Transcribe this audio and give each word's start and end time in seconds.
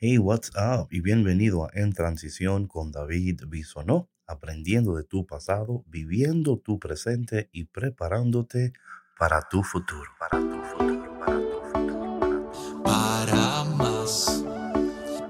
Hey, 0.00 0.16
what's 0.16 0.52
up? 0.54 0.86
Y 0.92 1.00
bienvenido 1.00 1.64
a 1.64 1.70
En 1.72 1.92
Transición 1.92 2.68
con 2.68 2.92
David 2.92 3.40
Bisonó, 3.48 4.08
aprendiendo 4.28 4.94
de 4.94 5.02
tu 5.02 5.26
pasado, 5.26 5.82
viviendo 5.88 6.56
tu 6.56 6.78
presente 6.78 7.50
y 7.50 7.64
preparándote 7.64 8.74
para 9.18 9.48
tu 9.48 9.64
futuro. 9.64 10.08
Para 10.20 10.38
tu 10.38 10.62
futuro, 10.62 11.18
para 11.18 11.40
tu 11.40 11.60
futuro. 11.72 12.52
Para 12.84 13.64
más, 13.64 14.44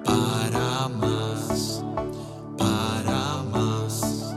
para 0.05 0.89
más, 0.89 1.83
para 2.59 3.43
más, 3.45 4.37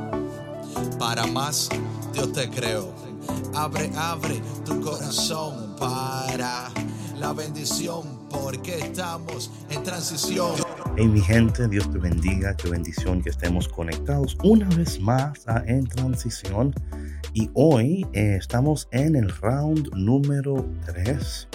para 0.98 1.28
más, 1.28 1.68
Dios 2.14 2.32
te 2.32 2.50
creo. 2.50 2.96
Abre, 3.54 3.92
abre 3.98 4.42
tu 4.64 4.80
corazón 4.80 5.76
para 5.78 6.72
la 7.18 7.34
bendición, 7.34 8.21
porque 8.32 8.80
estamos 8.80 9.52
en 9.70 9.84
transición. 9.84 10.52
Hey, 10.98 11.08
mi 11.08 11.22
gente, 11.22 11.68
Dios 11.68 11.90
te 11.92 11.98
bendiga, 11.98 12.56
qué 12.56 12.70
bendición 12.70 13.22
que 13.22 13.30
estemos 13.30 13.68
conectados 13.68 14.38
una 14.44 14.68
vez 14.70 15.00
más 15.00 15.48
a 15.48 15.64
En 15.66 15.88
Transición. 15.88 16.74
Y 17.34 17.50
hoy 17.54 18.06
eh, 18.14 18.36
estamos 18.38 18.88
en 18.92 19.16
el 19.16 19.30
round 19.30 19.94
número 19.96 20.66
3. 20.86 21.48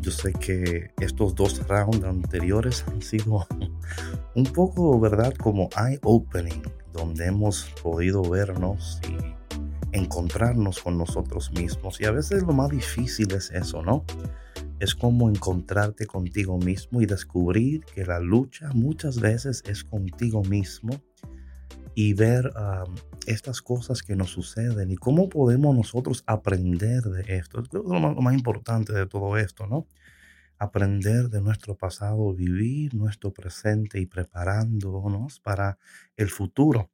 Yo 0.00 0.10
sé 0.10 0.32
que 0.32 0.92
estos 1.00 1.34
dos 1.34 1.66
rounds 1.66 2.04
anteriores 2.04 2.84
han 2.88 3.02
sido 3.02 3.46
un 4.34 4.44
poco, 4.44 4.98
¿verdad? 5.00 5.34
Como 5.34 5.68
eye-opening, 5.76 6.62
donde 6.92 7.26
hemos 7.26 7.64
podido 7.82 8.22
vernos 8.22 9.00
y 9.08 9.96
encontrarnos 9.96 10.80
con 10.80 10.98
nosotros 10.98 11.50
mismos. 11.52 12.00
Y 12.00 12.04
a 12.04 12.12
veces 12.12 12.42
lo 12.42 12.52
más 12.52 12.70
difícil 12.70 13.32
es 13.32 13.50
eso, 13.50 13.82
¿no? 13.82 14.04
Es 14.80 14.94
como 14.94 15.28
encontrarte 15.28 16.06
contigo 16.06 16.58
mismo 16.58 17.02
y 17.02 17.06
descubrir 17.06 17.84
que 17.84 18.04
la 18.04 18.20
lucha 18.20 18.70
muchas 18.74 19.18
veces 19.20 19.64
es 19.66 19.82
contigo 19.82 20.42
mismo 20.44 21.02
y 21.94 22.14
ver 22.14 22.52
estas 23.26 23.60
cosas 23.60 24.02
que 24.02 24.14
nos 24.14 24.30
suceden 24.30 24.92
y 24.92 24.96
cómo 24.96 25.28
podemos 25.28 25.76
nosotros 25.76 26.22
aprender 26.26 27.02
de 27.02 27.36
esto. 27.36 27.60
Es 27.60 27.72
lo 27.72 27.82
más, 27.82 28.14
lo 28.14 28.22
más 28.22 28.34
importante 28.34 28.92
de 28.92 29.06
todo 29.06 29.36
esto, 29.36 29.66
¿no? 29.66 29.88
Aprender 30.58 31.28
de 31.28 31.40
nuestro 31.40 31.76
pasado, 31.76 32.32
vivir 32.32 32.94
nuestro 32.94 33.32
presente 33.32 33.98
y 33.98 34.06
preparándonos 34.06 35.40
para 35.40 35.76
el 36.16 36.30
futuro. 36.30 36.88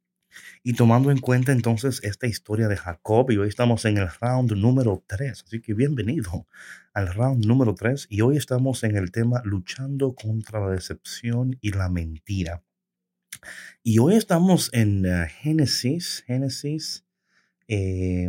Y 0.63 0.75
tomando 0.75 1.11
en 1.11 1.19
cuenta 1.19 1.53
entonces 1.53 2.01
esta 2.03 2.27
historia 2.27 2.69
de 2.69 2.77
Jacob, 2.77 3.31
y 3.31 3.37
hoy 3.37 3.49
estamos 3.49 3.85
en 3.85 3.99
el 3.99 4.09
round 4.21 4.53
número 4.53 5.05
3, 5.07 5.45
así 5.47 5.61
que 5.61 5.75
bienvenido 5.75 6.47
al 6.93 7.13
round 7.13 7.45
número 7.45 7.75
3, 7.75 8.07
y 8.11 8.21
hoy 8.21 8.37
estamos 8.37 8.85
en 8.85 8.97
el 8.97 9.13
tema 9.13 9.43
luchando 9.45 10.15
contra 10.15 10.61
la 10.61 10.71
decepción 10.71 11.59
y 11.61 11.73
la 11.73 11.89
mentira. 11.89 12.63
Y 13.83 13.99
hoy 13.99 14.15
estamos 14.15 14.71
en 14.73 15.07
uh, 15.07 15.27
Génesis, 15.29 16.25
Génesis, 16.27 17.05
eh, 17.69 18.29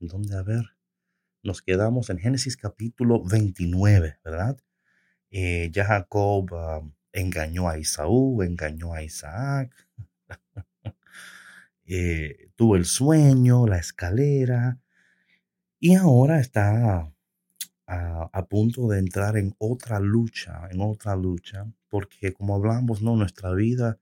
¿dónde 0.00 0.36
a 0.36 0.42
ver? 0.42 0.64
Nos 1.42 1.62
quedamos 1.62 2.10
en 2.10 2.18
Génesis 2.18 2.56
capítulo 2.56 3.22
29, 3.24 4.18
¿verdad? 4.24 4.56
Eh, 5.30 5.70
ya 5.72 5.84
Jacob 5.84 6.52
uh, 6.52 6.92
engañó 7.12 7.68
a 7.68 7.78
Isaú, 7.78 8.42
engañó 8.42 8.94
a 8.94 9.02
Isaac. 9.02 9.72
eh, 11.86 12.50
tuvo 12.56 12.76
el 12.76 12.84
sueño, 12.84 13.66
la 13.66 13.78
escalera, 13.78 14.78
y 15.78 15.94
ahora 15.94 16.40
está 16.40 17.12
a, 17.86 18.30
a, 18.32 18.46
punto 18.46 18.88
de 18.88 18.98
entrar 18.98 19.36
en 19.36 19.54
otra 19.58 20.00
lucha, 20.00 20.68
en 20.70 20.80
otra 20.80 21.16
lucha, 21.16 21.66
porque 21.88 22.32
como 22.32 22.54
hablamos, 22.54 23.02
no, 23.02 23.16
nuestra 23.16 23.52
vida 23.52 23.98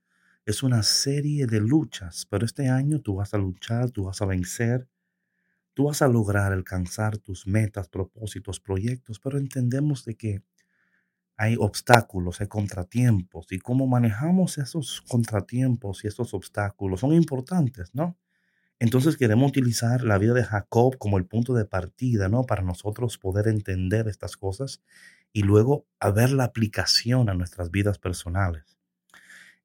es 0.47 0.63
una 0.63 0.83
serie 0.83 1.47
de 1.47 1.61
luchas, 1.61 2.27
pero 2.31 2.47
este 2.47 2.69
año 2.69 3.01
tú 3.01 3.17
vas 3.17 3.35
a 3.35 3.39
luchar, 3.39 3.91
tú 3.91 4.05
vas 4.05 4.21
a 4.23 4.27
vencer, 4.27 4.89
tú 5.75 5.85
vas 5.85 6.03
a 6.03 6.09
lograr 6.09 6.53
alcanzar 6.53 7.19
tus 7.19 7.47
metas, 7.47 7.89
propósitos, 7.89 8.61
proyectos, 8.61 9.21
pero 9.21 9.39
entendemos 9.39 10.05
de 10.05 10.15
que 10.15 10.43
hay 11.37 11.57
obstáculos, 11.59 12.41
hay 12.41 12.49
contratiempos 12.49 13.47
y 13.51 13.59
cómo 13.59 13.87
manejamos 13.87 14.59
esos 14.59 15.03
contratiempos 15.09 16.05
y 16.05 16.09
esos 16.09 16.35
obstáculos 16.35 17.01
son 17.01 17.13
importantes, 17.13 17.91
¿no? 17.95 18.17
Entonces 18.79 19.17
queremos 19.17 19.51
utilizar 19.51 20.03
la 20.03 20.19
vida 20.19 20.35
de 20.35 20.45
Jacob 20.45 20.99
como 20.99 21.19
el 21.19 21.27
punto 21.27 21.55
de 21.55 21.65
partida, 21.65 22.29
¿no? 22.29 22.45
Para 22.45 22.63
nosotros 22.63 23.19
poder 23.19 23.49
entender 23.49 24.09
estas 24.09 24.37
cosas 24.37 24.83
y 25.33 25.43
luego 25.43 25.87
a 26.01 26.11
ver 26.11 26.31
la 26.31 26.45
aplicación 26.45 27.29
a 27.31 27.35
nuestras 27.35 27.71
vidas 27.71 27.99
personales. 27.99 28.77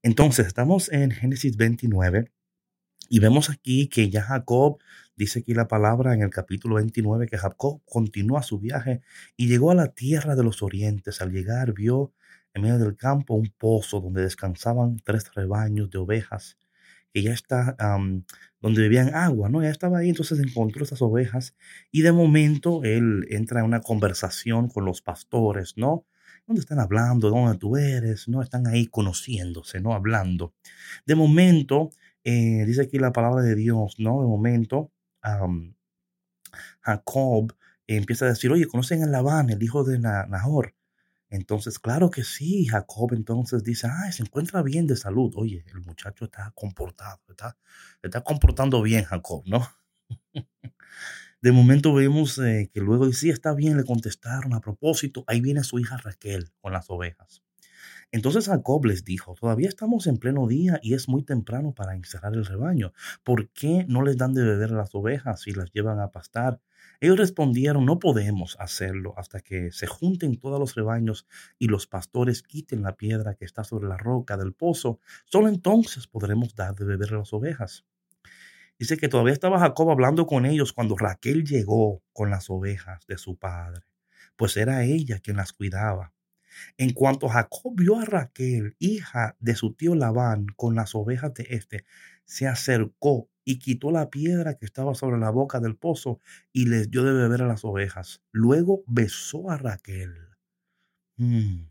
Entonces, 0.02 0.48
estamos 0.48 0.92
en 0.92 1.12
Génesis 1.12 1.58
29 1.58 2.32
y 3.10 3.20
vemos 3.20 3.50
aquí 3.50 3.88
que 3.88 4.10
ya 4.10 4.22
Jacob, 4.22 4.80
dice 5.20 5.40
aquí 5.40 5.54
la 5.54 5.68
palabra 5.68 6.14
en 6.14 6.22
el 6.22 6.30
capítulo 6.30 6.76
29, 6.76 7.28
que 7.28 7.38
Jacob 7.38 7.82
continúa 7.86 8.42
su 8.42 8.58
viaje 8.58 9.02
y 9.36 9.50
llegó 9.50 9.70
a 9.70 9.76
la 9.76 9.90
tierra 9.90 10.34
de 10.34 10.44
los 10.44 10.64
orientes. 10.64 11.22
Al 11.22 11.34
llegar 11.34 11.74
vio 11.74 12.14
en 12.54 12.62
medio 12.62 12.80
del 12.80 12.96
campo 12.96 13.34
un 13.34 13.54
pozo 13.58 14.00
donde 14.00 14.22
descansaban 14.22 14.98
tres 15.04 15.30
rebaños 15.36 15.90
de 15.90 15.98
ovejas, 15.98 16.58
que 17.14 17.22
ya 17.22 17.34
está, 17.34 17.76
donde 18.62 18.82
bebían 18.82 19.14
agua, 19.14 19.50
¿no? 19.50 19.62
Ya 19.62 19.70
estaba 19.70 19.98
ahí, 19.98 20.10
entonces 20.10 20.40
encontró 20.40 20.84
estas 20.84 21.02
ovejas 21.02 21.54
y 21.92 22.02
de 22.02 22.14
momento 22.14 22.82
él 22.86 23.26
entra 23.30 23.60
en 23.60 23.66
una 23.66 23.82
conversación 23.82 24.70
con 24.70 24.86
los 24.86 25.02
pastores, 25.02 25.74
¿no? 25.76 26.06
¿Dónde 26.48 26.62
están 26.62 26.80
hablando? 26.80 27.30
¿Dónde 27.30 27.58
tú 27.58 27.76
eres? 27.76 28.30
No 28.30 28.42
están 28.42 28.68
ahí 28.68 28.88
conociéndose, 28.88 29.82
¿no? 29.82 29.94
Hablando. 29.94 30.54
De 31.06 31.16
momento, 31.16 31.92
eh, 32.24 32.64
dice 32.66 32.84
aquí 32.84 33.00
la 33.00 33.12
palabra 33.12 33.42
de 33.44 33.56
Dios, 33.56 33.96
¿no? 34.00 34.22
De 34.22 34.28
momento, 34.28 34.92
Jacob 36.82 37.56
empieza 37.88 38.26
a 38.26 38.30
decir, 38.30 38.52
oye, 38.52 38.68
¿conocen 38.68 39.04
a 39.04 39.08
Labán, 39.08 39.50
el 39.50 39.62
hijo 39.62 39.84
de 39.84 40.00
Nahor? 40.00 40.76
Entonces, 41.30 41.78
claro 41.78 42.10
que 42.10 42.24
sí, 42.24 42.66
Jacob 42.66 43.14
entonces 43.14 43.64
dice, 43.64 43.88
ah, 43.88 44.12
se 44.12 44.24
encuentra 44.24 44.64
bien 44.64 44.88
de 44.88 44.96
salud. 44.96 45.32
Oye, 45.36 45.64
el 45.68 45.82
muchacho 45.82 46.26
está 46.26 46.52
comportado, 46.56 47.20
está, 47.30 47.58
está 48.02 48.22
comportando 48.22 48.82
bien 48.82 49.04
Jacob, 49.06 49.44
¿no? 49.46 49.68
De 51.42 51.52
momento 51.54 51.94
vemos 51.94 52.38
eh, 52.40 52.70
que 52.74 52.82
luego, 52.82 53.12
sí, 53.14 53.30
está 53.30 53.54
bien, 53.54 53.78
le 53.78 53.86
contestaron 53.86 54.54
a 54.54 54.60
propósito, 54.60 55.24
ahí 55.28 55.40
viene 55.40 55.64
su 55.64 55.80
hija 55.80 55.96
Raquel 55.98 56.52
con 56.60 56.74
las 56.74 56.90
ovejas. 56.90 57.44
Entonces 58.12 58.48
Jacob 58.48 58.86
les 58.86 59.04
dijo, 59.04 59.36
todavía 59.40 59.70
estamos 59.70 60.08
en 60.08 60.18
pleno 60.18 60.48
día 60.48 60.80
y 60.82 60.96
es 60.96 61.08
muy 61.08 61.22
temprano 61.22 61.74
para 61.74 61.94
encerrar 61.94 62.34
el 62.34 62.46
rebaño. 62.46 62.92
¿Por 63.24 63.50
qué 63.50 63.86
no 63.88 64.02
les 64.02 64.18
dan 64.18 64.34
de 64.34 64.44
beber 64.44 64.72
a 64.72 64.78
las 64.78 64.96
ovejas 64.96 65.46
y 65.46 65.52
las 65.52 65.72
llevan 65.72 66.00
a 66.00 66.10
pastar? 66.10 66.60
Ellos 67.02 67.18
respondieron, 67.18 67.86
no 67.86 68.00
podemos 68.00 68.58
hacerlo 68.60 69.14
hasta 69.16 69.42
que 69.42 69.72
se 69.72 69.86
junten 69.86 70.40
todos 70.40 70.60
los 70.60 70.74
rebaños 70.74 71.28
y 71.60 71.68
los 71.68 71.86
pastores 71.86 72.42
quiten 72.42 72.82
la 72.82 72.98
piedra 72.98 73.36
que 73.36 73.46
está 73.46 73.64
sobre 73.64 73.88
la 73.88 73.98
roca 73.98 74.38
del 74.38 74.54
pozo. 74.54 75.00
Solo 75.26 75.48
entonces 75.48 76.08
podremos 76.08 76.56
dar 76.56 76.74
de 76.76 76.86
beber 76.86 77.14
a 77.14 77.20
las 77.20 77.32
ovejas. 77.32 77.86
Dice 78.80 78.98
que 78.98 79.10
todavía 79.10 79.34
estaba 79.34 79.60
Jacob 79.60 79.92
hablando 79.92 80.26
con 80.26 80.46
ellos 80.46 80.74
cuando 80.74 80.98
Raquel 80.98 81.44
llegó 81.44 82.02
con 82.12 82.30
las 82.32 82.50
ovejas 82.50 83.06
de 83.08 83.18
su 83.18 83.36
padre, 83.38 83.84
pues 84.36 84.58
era 84.58 84.84
ella 84.84 85.20
quien 85.20 85.38
las 85.38 85.54
cuidaba. 85.54 86.14
En 86.78 86.94
cuanto 86.94 87.28
Jacob 87.30 87.74
vio 87.76 88.00
a 88.00 88.06
Raquel, 88.06 88.76
hija 88.80 89.36
de 89.40 89.56
su 89.56 89.74
tío 89.74 89.96
Labán, 89.96 90.48
con 90.56 90.76
las 90.76 90.96
ovejas 90.96 91.34
de 91.34 91.48
éste, 91.50 91.86
se 92.26 92.48
acercó 92.48 93.30
y 93.44 93.60
quitó 93.60 93.92
la 93.92 94.10
piedra 94.10 94.56
que 94.56 94.66
estaba 94.66 94.94
sobre 94.96 95.20
la 95.20 95.30
boca 95.30 95.60
del 95.60 95.76
pozo 95.76 96.20
y 96.54 96.66
les 96.66 96.92
dio 96.92 97.04
de 97.04 97.14
beber 97.14 97.42
a 97.42 97.48
las 97.48 97.66
ovejas. 97.66 98.22
Luego 98.32 98.84
besó 98.88 99.50
a 99.50 99.58
Raquel. 99.58 100.16
Hmm. 101.18 101.68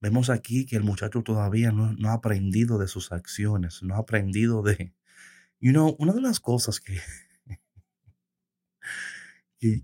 Vemos 0.00 0.28
aquí 0.28 0.66
que 0.66 0.76
el 0.76 0.82
muchacho 0.82 1.22
todavía 1.22 1.72
no, 1.72 1.92
no, 1.94 2.10
ha 2.10 2.14
aprendido 2.14 2.78
de 2.78 2.88
sus 2.88 3.12
acciones, 3.12 3.82
no 3.82 3.94
ha 3.94 3.98
aprendido 3.98 4.62
de, 4.62 4.92
You 5.64 5.72
know, 5.72 5.96
una 5.98 6.12
de 6.12 6.20
las 6.20 6.40
cosas 6.40 6.78
que, 6.78 7.00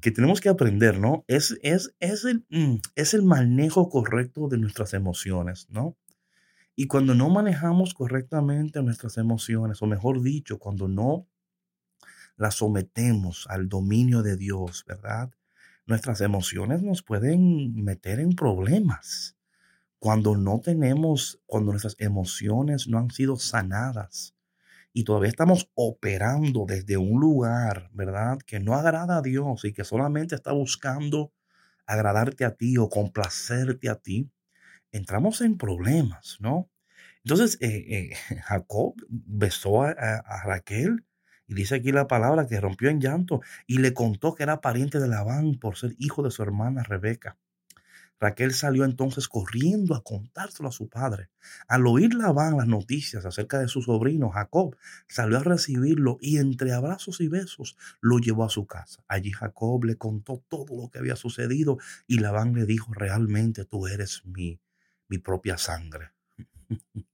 que, 0.00 0.11
tenemos 0.11 0.41
que 0.41 0.49
aprender, 0.49 0.99
¿no? 0.99 1.25
Es, 1.27 1.59
es, 1.62 1.94
es, 2.00 2.25
el, 2.25 2.44
mm, 2.50 2.77
es 2.97 3.15
el 3.15 3.23
manejo 3.23 3.88
correcto 3.88 4.49
de 4.49 4.59
nuestras 4.59 4.93
emociones, 4.94 5.69
¿no? 5.71 5.97
Y 6.77 6.87
cuando 6.87 7.15
no 7.15 7.29
manejamos 7.31 7.94
correctamente 7.94 8.82
nuestras 8.82 9.17
emociones, 9.17 9.82
o 9.82 9.87
mejor 9.87 10.23
dicho, 10.23 10.59
cuando 10.59 10.88
no 10.88 11.27
las 12.37 12.56
sometemos 12.56 13.47
al 13.49 13.69
dominio 13.69 14.23
de 14.23 14.37
Dios, 14.37 14.85
¿verdad? 14.87 15.31
Nuestras 15.87 16.21
emociones 16.21 16.82
nos 16.82 17.03
pueden 17.03 17.75
meter 17.82 18.21
en 18.21 18.35
problemas. 18.35 19.37
Cuando 19.99 20.37
no 20.37 20.61
tenemos, 20.61 21.41
cuando 21.47 21.73
nuestras 21.73 21.97
emociones 21.99 22.87
no 22.88 22.99
han 22.99 23.11
sido 23.11 23.37
sanadas, 23.37 24.35
y 24.93 25.05
todavía 25.05 25.31
estamos 25.31 25.71
operando 25.75 26.65
desde 26.67 26.97
un 26.97 27.21
lugar, 27.21 27.91
¿verdad? 27.93 28.39
Que 28.45 28.61
no 28.61 28.75
agrada 28.75 29.19
a 29.19 29.23
Dios 29.23 29.65
y 29.65 29.73
que 29.73 29.85
solamente 29.85 30.35
está 30.35 30.53
buscando 30.53 31.33
agradarte 31.87 32.45
a 32.45 32.55
ti 32.55 32.79
o 32.79 32.89
complacerte 32.89 33.89
a 33.89 33.97
ti, 33.97 34.31
entramos 34.93 35.41
en 35.41 35.59
problemas, 35.59 36.37
¿no? 36.41 36.71
Entonces, 37.25 37.59
eh, 37.61 38.11
eh, 38.31 38.37
Jacob 38.45 38.95
besó 39.09 39.83
a, 39.83 39.91
a, 39.91 40.45
Raquel 40.45 41.05
y 41.47 41.55
dice 41.55 41.77
aquí 41.77 41.93
la 41.93 42.07
palabra 42.09 42.47
que 42.47 42.61
rompió 42.61 42.91
en 42.91 43.01
llanto 43.01 43.41
y 43.67 43.79
le 43.79 43.95
contó 43.95 44.35
que 44.35 44.45
era 44.45 44.61
pariente 44.61 45.01
de 45.01 45.09
Labán 45.09 45.59
por 45.59 45.77
ser 45.77 45.95
hijo 45.99 46.23
de 46.23 46.31
su 46.31 46.43
hermana 46.43 46.83
Rebeca. 46.83 47.39
Raquel 48.20 48.52
salió 48.52 48.84
entonces 48.84 49.28
corriendo 49.28 49.94
a 49.94 50.05
contárselo 50.05 50.69
a 50.69 50.72
su 50.72 50.90
padre. 50.90 51.31
Al 51.67 51.87
oír 51.87 52.14
Labán 52.14 52.58
las 52.58 52.67
noticias 52.67 53.25
acerca 53.25 53.58
de 53.58 53.69
su 53.69 53.81
sobrino 53.81 54.28
Jacob, 54.28 54.76
salió 55.08 55.38
a 55.38 55.43
recibirlo 55.43 56.19
y 56.20 56.37
entre 56.37 56.75
abrazos 56.75 57.22
y 57.22 57.28
besos 57.28 57.78
lo 58.02 58.19
llevó 58.19 58.44
a 58.44 58.50
su 58.50 58.67
casa. 58.67 59.02
Allí 59.08 59.32
Jacob 59.32 59.84
le 59.84 59.96
contó 59.96 60.44
todo 60.49 60.76
lo 60.76 60.90
que 60.90 60.99
había 60.99 61.17
sucedido 61.17 61.78
y 62.06 62.19
Labán 62.19 62.52
le 62.52 62.67
dijo, 62.67 62.93
realmente 62.93 63.64
tú 63.64 63.87
eres 63.87 64.22
mi, 64.26 64.61
mi 65.08 65.17
propia 65.17 65.56
sangre. 65.56 66.11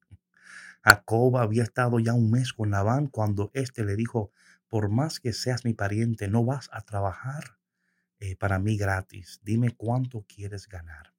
Jacob 0.82 1.36
había 1.36 1.62
estado 1.62 2.00
ya 2.00 2.14
un 2.14 2.32
mes 2.32 2.52
con 2.52 2.72
Labán 2.72 3.06
cuando 3.06 3.52
éste 3.54 3.84
le 3.84 3.94
dijo, 3.94 4.32
por 4.68 4.88
más 4.88 5.20
que 5.20 5.32
seas 5.32 5.64
mi 5.64 5.72
pariente, 5.72 6.26
no 6.28 6.44
vas 6.44 6.68
a 6.72 6.80
trabajar 6.80 7.56
eh, 8.20 8.36
para 8.36 8.58
mí 8.58 8.76
gratis. 8.76 9.40
Dime 9.42 9.70
cuánto 9.70 10.24
quieres 10.26 10.68
ganar. 10.68 11.14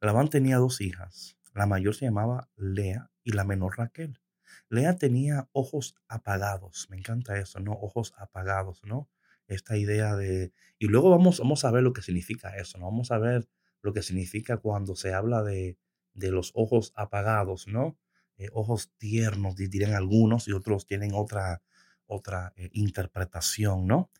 Labán 0.00 0.28
tenía 0.28 0.58
dos 0.58 0.80
hijas. 0.80 1.38
La 1.54 1.66
mayor 1.66 1.94
se 1.94 2.04
llamaba 2.04 2.50
Lea 2.56 3.10
y 3.24 3.32
la 3.32 3.44
menor 3.44 3.78
Raquel. 3.78 4.20
Lea 4.68 4.96
tenía 4.96 5.48
ojos 5.52 5.94
apagados. 6.08 6.88
Me 6.90 6.96
encanta 6.96 7.38
eso, 7.38 7.60
¿no? 7.60 7.72
Ojos 7.72 8.12
apagados, 8.16 8.82
¿no? 8.84 9.08
Esta 9.46 9.76
idea 9.76 10.16
de... 10.16 10.52
Y 10.78 10.88
luego 10.88 11.10
vamos, 11.10 11.38
vamos 11.38 11.64
a 11.64 11.70
ver 11.70 11.82
lo 11.82 11.92
que 11.92 12.02
significa 12.02 12.56
eso, 12.56 12.78
¿no? 12.78 12.86
Vamos 12.86 13.10
a 13.10 13.18
ver 13.18 13.48
lo 13.80 13.92
que 13.92 14.02
significa 14.02 14.58
cuando 14.58 14.96
se 14.96 15.14
habla 15.14 15.42
de, 15.42 15.78
de 16.14 16.30
los 16.30 16.50
ojos 16.54 16.92
apagados, 16.96 17.68
¿no? 17.68 17.96
Eh, 18.38 18.48
ojos 18.52 18.90
tiernos, 18.98 19.56
dirían 19.56 19.94
algunos, 19.94 20.48
y 20.48 20.52
otros 20.52 20.86
tienen 20.86 21.12
otra, 21.14 21.62
otra 22.06 22.52
eh, 22.56 22.68
interpretación, 22.72 23.86
¿no? 23.86 24.10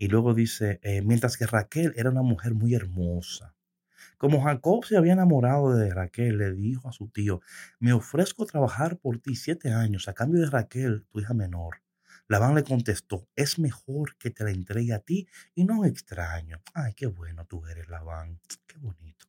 Y 0.00 0.08
luego 0.08 0.32
dice, 0.32 0.80
eh, 0.82 1.02
mientras 1.02 1.36
que 1.36 1.44
Raquel 1.44 1.92
era 1.94 2.08
una 2.08 2.22
mujer 2.22 2.54
muy 2.54 2.74
hermosa. 2.74 3.54
Como 4.16 4.42
Jacob 4.42 4.86
se 4.86 4.96
había 4.96 5.12
enamorado 5.12 5.74
de 5.74 5.92
Raquel, 5.92 6.38
le 6.38 6.52
dijo 6.54 6.88
a 6.88 6.92
su 6.92 7.08
tío, 7.08 7.42
me 7.80 7.92
ofrezco 7.92 8.46
trabajar 8.46 8.96
por 8.96 9.18
ti 9.18 9.36
siete 9.36 9.74
años 9.74 10.08
a 10.08 10.14
cambio 10.14 10.40
de 10.40 10.48
Raquel, 10.48 11.04
tu 11.10 11.20
hija 11.20 11.34
menor. 11.34 11.82
Labán 12.28 12.54
le 12.54 12.64
contestó, 12.64 13.28
es 13.36 13.58
mejor 13.58 14.16
que 14.16 14.30
te 14.30 14.42
la 14.42 14.52
entregue 14.52 14.94
a 14.94 15.00
ti 15.00 15.28
y 15.54 15.64
no 15.64 15.84
extraño. 15.84 16.62
Ay, 16.72 16.94
qué 16.94 17.04
bueno 17.04 17.44
tú 17.44 17.66
eres, 17.66 17.86
Labán. 17.90 18.40
Qué 18.66 18.78
bonito. 18.78 19.26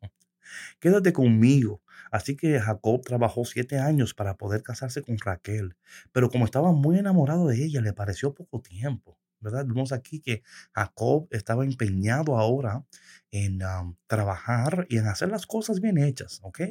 Quédate 0.79 1.11
conmigo. 1.11 1.81
Así 2.11 2.37
que 2.37 2.61
Jacob 2.61 3.01
trabajó 3.03 3.43
siete 3.43 3.77
años 3.77 4.13
para 4.13 4.37
poder 4.37 4.63
casarse 4.63 5.01
con 5.01 5.17
Raquel. 5.17 5.75
Pero 6.13 6.29
como 6.29 6.45
estaba 6.45 6.71
muy 6.71 6.97
enamorado 6.97 7.47
de 7.47 7.61
ella, 7.61 7.81
le 7.81 7.91
pareció 7.91 8.33
poco 8.33 8.61
tiempo. 8.61 9.17
¿Verdad? 9.41 9.65
Vemos 9.65 9.91
aquí 9.91 10.21
que 10.21 10.43
Jacob 10.73 11.27
estaba 11.31 11.65
empeñado 11.65 12.37
ahora 12.37 12.85
en 13.31 13.59
trabajar 14.07 14.85
y 14.89 14.97
en 14.97 15.07
hacer 15.07 15.29
las 15.29 15.45
cosas 15.45 15.79
bien 15.79 15.97
hechas, 15.97 16.39
¿ok? 16.43 16.61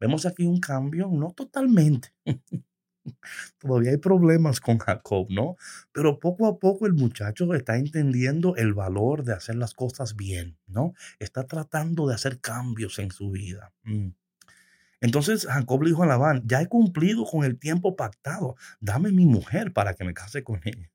Vemos 0.00 0.26
aquí 0.26 0.44
un 0.46 0.60
cambio, 0.60 1.08
no 1.08 1.32
totalmente. 1.32 2.12
Todavía 3.58 3.90
hay 3.90 3.96
problemas 3.96 4.60
con 4.60 4.78
Jacob, 4.78 5.26
¿no? 5.30 5.56
Pero 5.92 6.18
poco 6.18 6.46
a 6.46 6.58
poco 6.58 6.86
el 6.86 6.94
muchacho 6.94 7.52
está 7.54 7.76
entendiendo 7.76 8.56
el 8.56 8.74
valor 8.74 9.24
de 9.24 9.32
hacer 9.32 9.56
las 9.56 9.74
cosas 9.74 10.14
bien, 10.14 10.58
¿no? 10.66 10.92
Está 11.18 11.44
tratando 11.44 12.06
de 12.06 12.14
hacer 12.14 12.40
cambios 12.40 12.98
en 12.98 13.10
su 13.10 13.30
vida. 13.30 13.72
Mm. 13.82 14.10
Entonces 15.00 15.46
Jacob 15.46 15.82
le 15.82 15.90
dijo 15.90 16.02
a 16.02 16.06
Labán, 16.06 16.42
ya 16.44 16.60
he 16.60 16.66
cumplido 16.66 17.24
con 17.24 17.44
el 17.44 17.58
tiempo 17.58 17.94
pactado, 17.96 18.56
dame 18.80 19.12
mi 19.12 19.26
mujer 19.26 19.72
para 19.72 19.94
que 19.94 20.04
me 20.04 20.14
case 20.14 20.42
con 20.42 20.60
ella. 20.64 20.90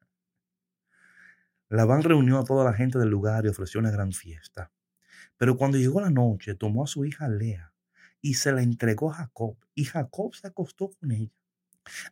Labán 1.73 2.03
reunió 2.03 2.37
a 2.37 2.43
toda 2.43 2.63
la 2.63 2.73
gente 2.73 2.99
del 2.99 3.09
lugar 3.09 3.45
y 3.45 3.47
ofreció 3.47 3.79
una 3.79 3.89
gran 3.89 4.11
fiesta. 4.11 4.71
Pero 5.37 5.57
cuando 5.57 5.79
llegó 5.79 6.01
la 6.01 6.11
noche, 6.11 6.53
tomó 6.53 6.83
a 6.83 6.87
su 6.87 7.03
hija 7.03 7.27
Lea 7.27 7.73
y 8.21 8.35
se 8.35 8.51
la 8.51 8.61
entregó 8.61 9.09
a 9.09 9.15
Jacob, 9.15 9.57
y 9.73 9.85
Jacob 9.85 10.35
se 10.35 10.45
acostó 10.45 10.91
con 10.91 11.11
ella. 11.11 11.33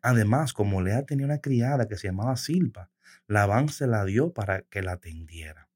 Además, 0.01 0.53
como 0.53 0.81
Lea 0.81 1.05
tenía 1.05 1.27
una 1.27 1.41
criada 1.41 1.87
que 1.87 1.95
se 1.95 2.07
llamaba 2.07 2.37
Silpa, 2.37 2.89
Labán 3.27 3.69
se 3.69 3.85
la 3.85 4.03
dio 4.03 4.33
para 4.33 4.63
que 4.63 4.81
la 4.81 4.93
atendiera. 4.93 5.69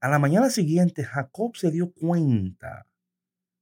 A 0.00 0.08
la 0.08 0.20
mañana 0.20 0.48
siguiente, 0.48 1.02
Jacob 1.02 1.56
se 1.56 1.72
dio 1.72 1.90
cuenta 1.90 2.86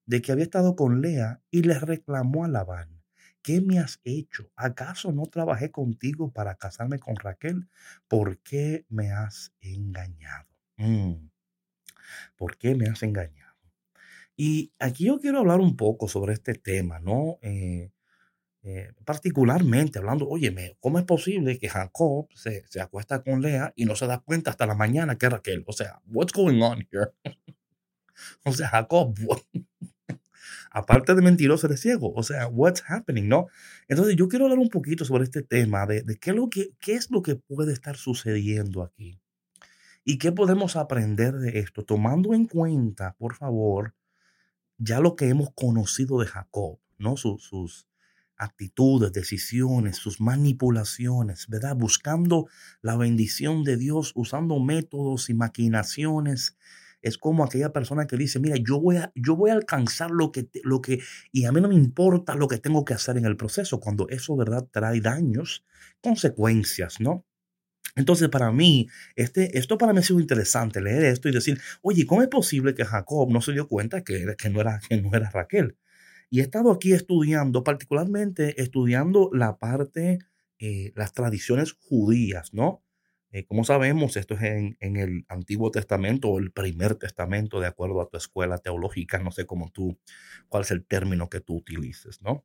de 0.04 0.20
que 0.20 0.30
había 0.30 0.44
estado 0.44 0.76
con 0.76 1.00
Lea 1.00 1.40
y 1.50 1.62
le 1.62 1.78
reclamó 1.78 2.44
a 2.44 2.48
Labán. 2.48 3.02
¿Qué 3.44 3.60
me 3.60 3.78
has 3.78 4.00
hecho? 4.04 4.50
¿Acaso 4.56 5.12
no 5.12 5.26
trabajé 5.26 5.70
contigo 5.70 6.32
para 6.32 6.56
casarme 6.56 6.98
con 6.98 7.14
Raquel? 7.14 7.68
¿Por 8.08 8.38
qué 8.38 8.86
me 8.88 9.12
has 9.12 9.52
engañado? 9.60 10.48
Mm. 10.78 11.28
¿Por 12.36 12.56
qué 12.56 12.74
me 12.74 12.86
has 12.88 13.02
engañado? 13.02 13.54
Y 14.34 14.72
aquí 14.78 15.04
yo 15.04 15.20
quiero 15.20 15.38
hablar 15.38 15.60
un 15.60 15.76
poco 15.76 16.08
sobre 16.08 16.32
este 16.32 16.54
tema, 16.54 16.98
¿no? 17.00 17.38
Eh, 17.42 17.92
eh, 18.62 18.92
particularmente 19.04 19.98
hablando, 19.98 20.26
oye, 20.26 20.76
¿cómo 20.80 20.98
es 20.98 21.04
posible 21.04 21.58
que 21.58 21.68
Jacob 21.68 22.28
se, 22.34 22.66
se, 22.66 22.80
acuesta 22.80 23.22
con 23.22 23.42
Lea 23.42 23.74
y 23.76 23.84
no 23.84 23.94
se 23.94 24.06
da 24.06 24.20
cuenta 24.20 24.50
hasta 24.50 24.66
la 24.66 24.74
mañana 24.74 25.18
que 25.18 25.28
Raquel? 25.28 25.64
O 25.66 25.72
sea, 25.72 26.00
what's 26.06 26.32
going 26.32 26.62
on 26.62 26.88
here? 26.90 27.12
o 28.44 28.52
sea, 28.52 28.68
Jacob, 28.68 29.14
aparte 30.74 31.14
de 31.14 31.22
mentiroso, 31.22 31.68
eres 31.68 31.80
ciego. 31.80 32.12
O 32.14 32.22
sea, 32.24 32.48
what's 32.48 32.82
happening, 32.88 33.28
¿no? 33.28 33.46
Entonces 33.88 34.16
yo 34.16 34.28
quiero 34.28 34.46
hablar 34.46 34.58
un 34.58 34.68
poquito 34.68 35.04
sobre 35.04 35.22
este 35.24 35.42
tema 35.42 35.86
de, 35.86 36.04
qué, 36.20 36.30
es 36.32 36.36
lo 36.36 36.50
que, 36.50 36.72
qué 36.80 37.36
puede 37.36 37.72
estar 37.72 37.96
sucediendo 37.96 38.82
aquí. 38.82 39.20
¿Y 40.04 40.18
qué 40.18 40.32
podemos 40.32 40.74
aprender 40.74 41.34
de 41.34 41.60
esto? 41.60 41.84
Tomando 41.84 42.34
en 42.34 42.46
cuenta, 42.46 43.14
por 43.18 43.36
favor, 43.36 43.94
ya 44.76 44.98
lo 44.98 45.14
que 45.14 45.28
hemos 45.28 45.50
conocido 45.54 46.18
de 46.18 46.26
Jacob, 46.26 46.80
¿no? 46.98 47.16
Sus, 47.16 47.44
sus 47.44 47.86
actitudes, 48.36 49.12
decisiones, 49.12 49.96
sus 49.96 50.20
manipulaciones, 50.20 51.46
¿verdad? 51.48 51.76
Buscando 51.76 52.48
la 52.82 52.96
bendición 52.96 53.62
de 53.62 53.76
Dios, 53.76 54.10
usando 54.16 54.58
métodos 54.58 55.30
y 55.30 55.34
maquinaciones 55.34 56.56
es 57.04 57.18
como 57.18 57.44
aquella 57.44 57.72
persona 57.72 58.06
que 58.06 58.16
dice, 58.16 58.40
mira, 58.40 58.56
yo 58.56 58.80
voy 58.80 58.96
a, 58.96 59.12
yo 59.14 59.36
voy 59.36 59.50
a 59.50 59.54
alcanzar 59.54 60.10
lo 60.10 60.32
que, 60.32 60.48
lo 60.62 60.80
que, 60.80 61.00
y 61.32 61.44
a 61.44 61.52
mí 61.52 61.60
no 61.60 61.68
me 61.68 61.74
importa 61.74 62.34
lo 62.34 62.48
que 62.48 62.58
tengo 62.58 62.84
que 62.84 62.94
hacer 62.94 63.18
en 63.18 63.26
el 63.26 63.36
proceso, 63.36 63.78
cuando 63.78 64.08
eso, 64.08 64.36
¿verdad?, 64.36 64.66
trae 64.70 65.00
daños, 65.00 65.64
consecuencias, 66.00 67.00
¿no? 67.00 67.26
Entonces, 67.96 68.28
para 68.28 68.50
mí, 68.50 68.88
este, 69.16 69.58
esto 69.58 69.78
para 69.78 69.92
mí 69.92 70.00
ha 70.00 70.02
sido 70.02 70.20
interesante 70.20 70.80
leer 70.80 71.04
esto 71.04 71.28
y 71.28 71.32
decir, 71.32 71.60
oye, 71.82 72.06
¿cómo 72.06 72.22
es 72.22 72.28
posible 72.28 72.74
que 72.74 72.84
Jacob 72.84 73.30
no 73.30 73.40
se 73.40 73.52
dio 73.52 73.68
cuenta 73.68 74.02
que, 74.02 74.34
que, 74.36 74.50
no, 74.50 74.60
era, 74.60 74.80
que 74.88 75.00
no 75.00 75.14
era 75.14 75.30
Raquel? 75.30 75.76
Y 76.30 76.40
he 76.40 76.42
estado 76.42 76.72
aquí 76.72 76.92
estudiando, 76.92 77.64
particularmente 77.64 78.60
estudiando 78.60 79.30
la 79.32 79.58
parte, 79.58 80.18
eh, 80.58 80.92
las 80.96 81.12
tradiciones 81.12 81.72
judías, 81.74 82.52
¿no? 82.54 82.83
Eh, 83.34 83.46
como 83.46 83.64
sabemos, 83.64 84.16
esto 84.16 84.34
es 84.34 84.42
en, 84.42 84.76
el 84.96 85.24
Antiguo 85.28 85.72
Testamento 85.72 86.28
o 86.28 86.38
el 86.38 86.52
Primer 86.52 86.94
Testamento, 86.94 87.58
de 87.58 87.66
acuerdo 87.66 88.00
a 88.00 88.08
tu 88.08 88.16
escuela 88.16 88.58
teológica, 88.58 89.18
no 89.18 89.32
sé 89.32 89.44
cómo 89.44 89.72
tú, 89.72 89.98
cuál 90.48 90.62
es 90.62 90.70
el 90.70 90.84
término 90.86 91.28
que 91.28 91.40
tú 91.40 91.56
utilices, 91.56 92.22
¿no? 92.22 92.44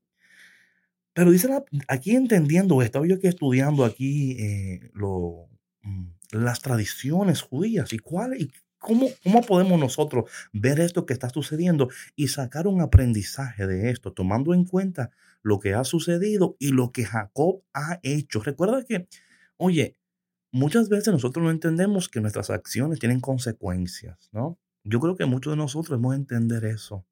Pero 1.14 1.30
dice 1.30 1.48
aquí 1.88 2.16
entendiendo 2.16 2.82
esto, 2.82 3.06
yo 3.06 3.20
que 3.20 3.28
estudiando 3.28 3.86
aquí 3.86 4.32
eh, 4.40 4.90
lo, 4.94 5.48
mm, 5.84 6.08
las 6.32 6.60
tradiciones 6.62 7.44
judías 7.44 7.94
y 7.94 8.00
cuál 8.00 8.42
y 8.42 8.52
cómo, 8.80 9.10
cómo 9.24 9.44
podemos 9.44 9.80
nosotros 9.80 10.32
ver 10.54 10.80
esto 10.80 11.06
que 11.06 11.14
está 11.14 11.30
sucediendo 11.30 11.90
y 12.16 12.30
sacar 12.30 12.66
un 12.66 12.82
aprendizaje 12.82 13.68
de 13.68 13.92
esto, 13.92 14.12
tomando 14.12 14.56
en 14.56 14.66
cuenta 14.66 15.12
lo 15.44 15.60
que 15.60 15.76
ha 15.76 15.84
sucedido 15.84 16.56
y 16.58 16.72
lo 16.72 16.92
que 16.92 17.06
Jacob 17.06 17.62
ha 17.76 18.00
hecho. 18.02 18.42
Recuerda 18.42 18.84
que, 18.84 19.08
oye, 19.58 19.99
muchas 20.52 20.90
veces 20.90 21.14
nosotros 21.14 21.44
no 21.44 21.52
entendemos 21.52 22.10
que 22.10 22.22
nuestras 22.22 22.50
acciones 22.50 23.00
tienen 23.00 23.20
consecuencias, 23.20 24.30
¿no? 24.32 24.58
Yo 24.84 25.00
creo 25.00 25.16
que 25.16 25.26
muchos 25.26 25.52
de 25.52 25.58
nosotros 25.58 25.98
hemos 25.98 26.12
de 26.12 26.18
entender 26.18 26.66
eso, 26.66 27.06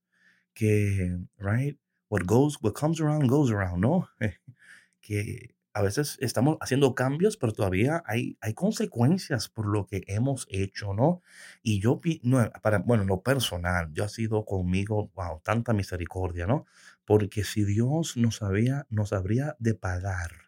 que, 0.53 1.19
right, 1.37 1.79
what 2.09 2.21
goes, 2.25 2.57
what 2.61 2.73
comes 2.73 3.01
around 3.01 3.29
goes 3.29 3.51
around, 3.51 3.81
¿no? 3.81 4.09
que 5.01 5.55
a 5.77 5.83
veces 5.83 6.17
estamos 6.21 6.57
haciendo 6.59 6.95
cambios, 6.95 7.37
pero 7.37 7.53
todavía 7.53 8.01
hay, 8.07 8.35
hay 8.41 8.55
consecuencias 8.55 9.47
por 9.47 9.67
lo 9.67 9.85
que 9.85 10.03
hemos 10.07 10.47
hecho, 10.49 10.95
¿no? 10.95 11.21
Y 11.61 11.79
yo, 11.79 12.01
no, 12.23 12.49
para, 12.63 12.79
bueno, 12.79 13.03
lo 13.03 13.21
personal, 13.21 13.93
yo 13.93 14.03
ha 14.03 14.09
sido 14.09 14.43
conmigo, 14.43 15.11
wow, 15.13 15.39
tanta 15.43 15.73
misericordia, 15.73 16.47
¿no? 16.47 16.65
Porque 17.05 17.43
si 17.43 17.63
Dios 17.63 18.17
nos, 18.17 18.41
había, 18.41 18.87
nos 18.89 19.13
habría 19.13 19.55
de 19.59 19.75
pagar 19.75 20.46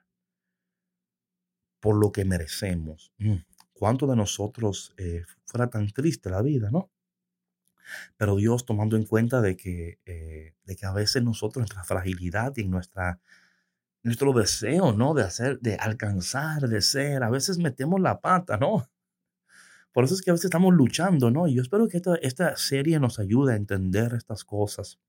por 1.80 1.96
lo 1.96 2.12
que 2.12 2.26
merecemos. 2.26 3.12
Mm, 3.18 3.36
¿Cuánto 3.74 4.08
de 4.08 4.16
nosotros 4.16 4.94
eh, 4.98 5.24
fuera 5.46 5.70
tan 5.70 5.90
triste 5.92 6.30
la 6.30 6.42
vida, 6.42 6.70
no? 6.72 6.92
pero 8.18 8.36
Dios 8.36 8.66
tomando 8.66 8.96
en 8.96 9.06
cuenta 9.06 9.42
de 9.42 9.56
que, 9.56 10.00
eh, 10.06 10.54
de 10.64 10.76
que 10.76 10.86
a 10.86 10.94
veces 10.94 11.24
nosotros, 11.24 11.62
nuestra 11.62 11.84
fragilidad 11.84 12.56
y 12.58 12.68
nuestra, 12.68 13.20
nuestro 14.04 14.34
deseo, 14.34 14.94
¿no? 14.94 15.14
De 15.14 15.24
hacer, 15.24 15.60
de 15.60 15.76
alcanzar, 15.76 16.62
de 16.68 16.82
ser, 16.82 17.24
a 17.24 17.30
veces 17.30 17.58
metemos 17.58 18.00
la 18.00 18.22
pata, 18.22 18.58
¿no? 18.58 18.88
Por 19.92 20.04
eso 20.04 20.14
es 20.14 20.22
que 20.22 20.30
a 20.30 20.34
veces 20.34 20.46
estamos 20.46 20.74
luchando, 20.74 21.32
¿no? 21.32 21.48
Y 21.48 21.56
yo 21.56 21.62
espero 21.62 21.88
que 21.88 21.98
esta, 21.98 22.16
esta 22.16 22.56
serie 22.58 23.00
nos 23.00 23.20
ayude 23.20 23.54
a 23.54 23.58
entender 23.58 24.14
estas 24.14 24.46
cosas. 24.46 25.00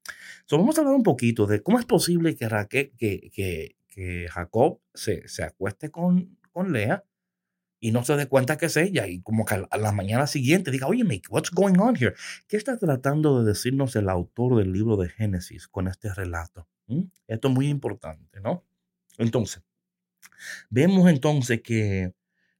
So, 0.47 0.57
vamos 0.57 0.79
a 0.79 0.81
hablar 0.81 0.95
un 0.95 1.03
poquito 1.03 1.47
de 1.47 1.63
cómo 1.63 1.79
es 1.79 1.85
posible 1.85 2.35
que, 2.35 2.49
Raquel, 2.49 2.93
que, 2.97 3.31
que, 3.33 3.77
que 3.89 4.27
Jacob 4.31 4.81
se, 4.95 5.29
se 5.29 5.45
acueste 5.45 5.91
con, 5.91 6.39
con 6.53 6.73
Lea 6.73 7.05
y 7.81 7.93
no 7.93 8.05
se 8.05 8.15
dé 8.17 8.29
cuenta 8.29 8.59
que 8.59 8.67
es 8.67 8.77
ella 8.77 9.07
y 9.07 9.23
como 9.23 9.47
que 9.47 9.55
a 9.69 9.79
la 9.79 9.93
mañana 9.93 10.27
siguiente 10.27 10.71
diga, 10.71 10.87
oye, 10.87 11.03
what's 11.31 11.51
going 11.51 11.79
on 11.79 11.97
here? 11.97 12.15
¿Qué 12.47 12.59
está 12.59 12.77
tratando 12.77 13.43
de 13.43 13.49
decirnos 13.49 13.97
el 13.97 14.11
autor 14.11 14.59
del 14.59 14.73
libro 14.73 14.97
de 14.99 15.09
Génesis 15.09 15.67
con 15.67 15.89
este 15.89 16.13
relato? 16.13 16.69
¿Mm? 16.87 17.05
Esto 17.27 17.49
es 17.49 17.55
muy 17.55 17.69
importante, 17.69 18.41
¿no? 18.41 18.65
Entonces, 19.17 19.63
vemos 20.69 21.09
entonces 21.09 21.63
que 21.63 22.15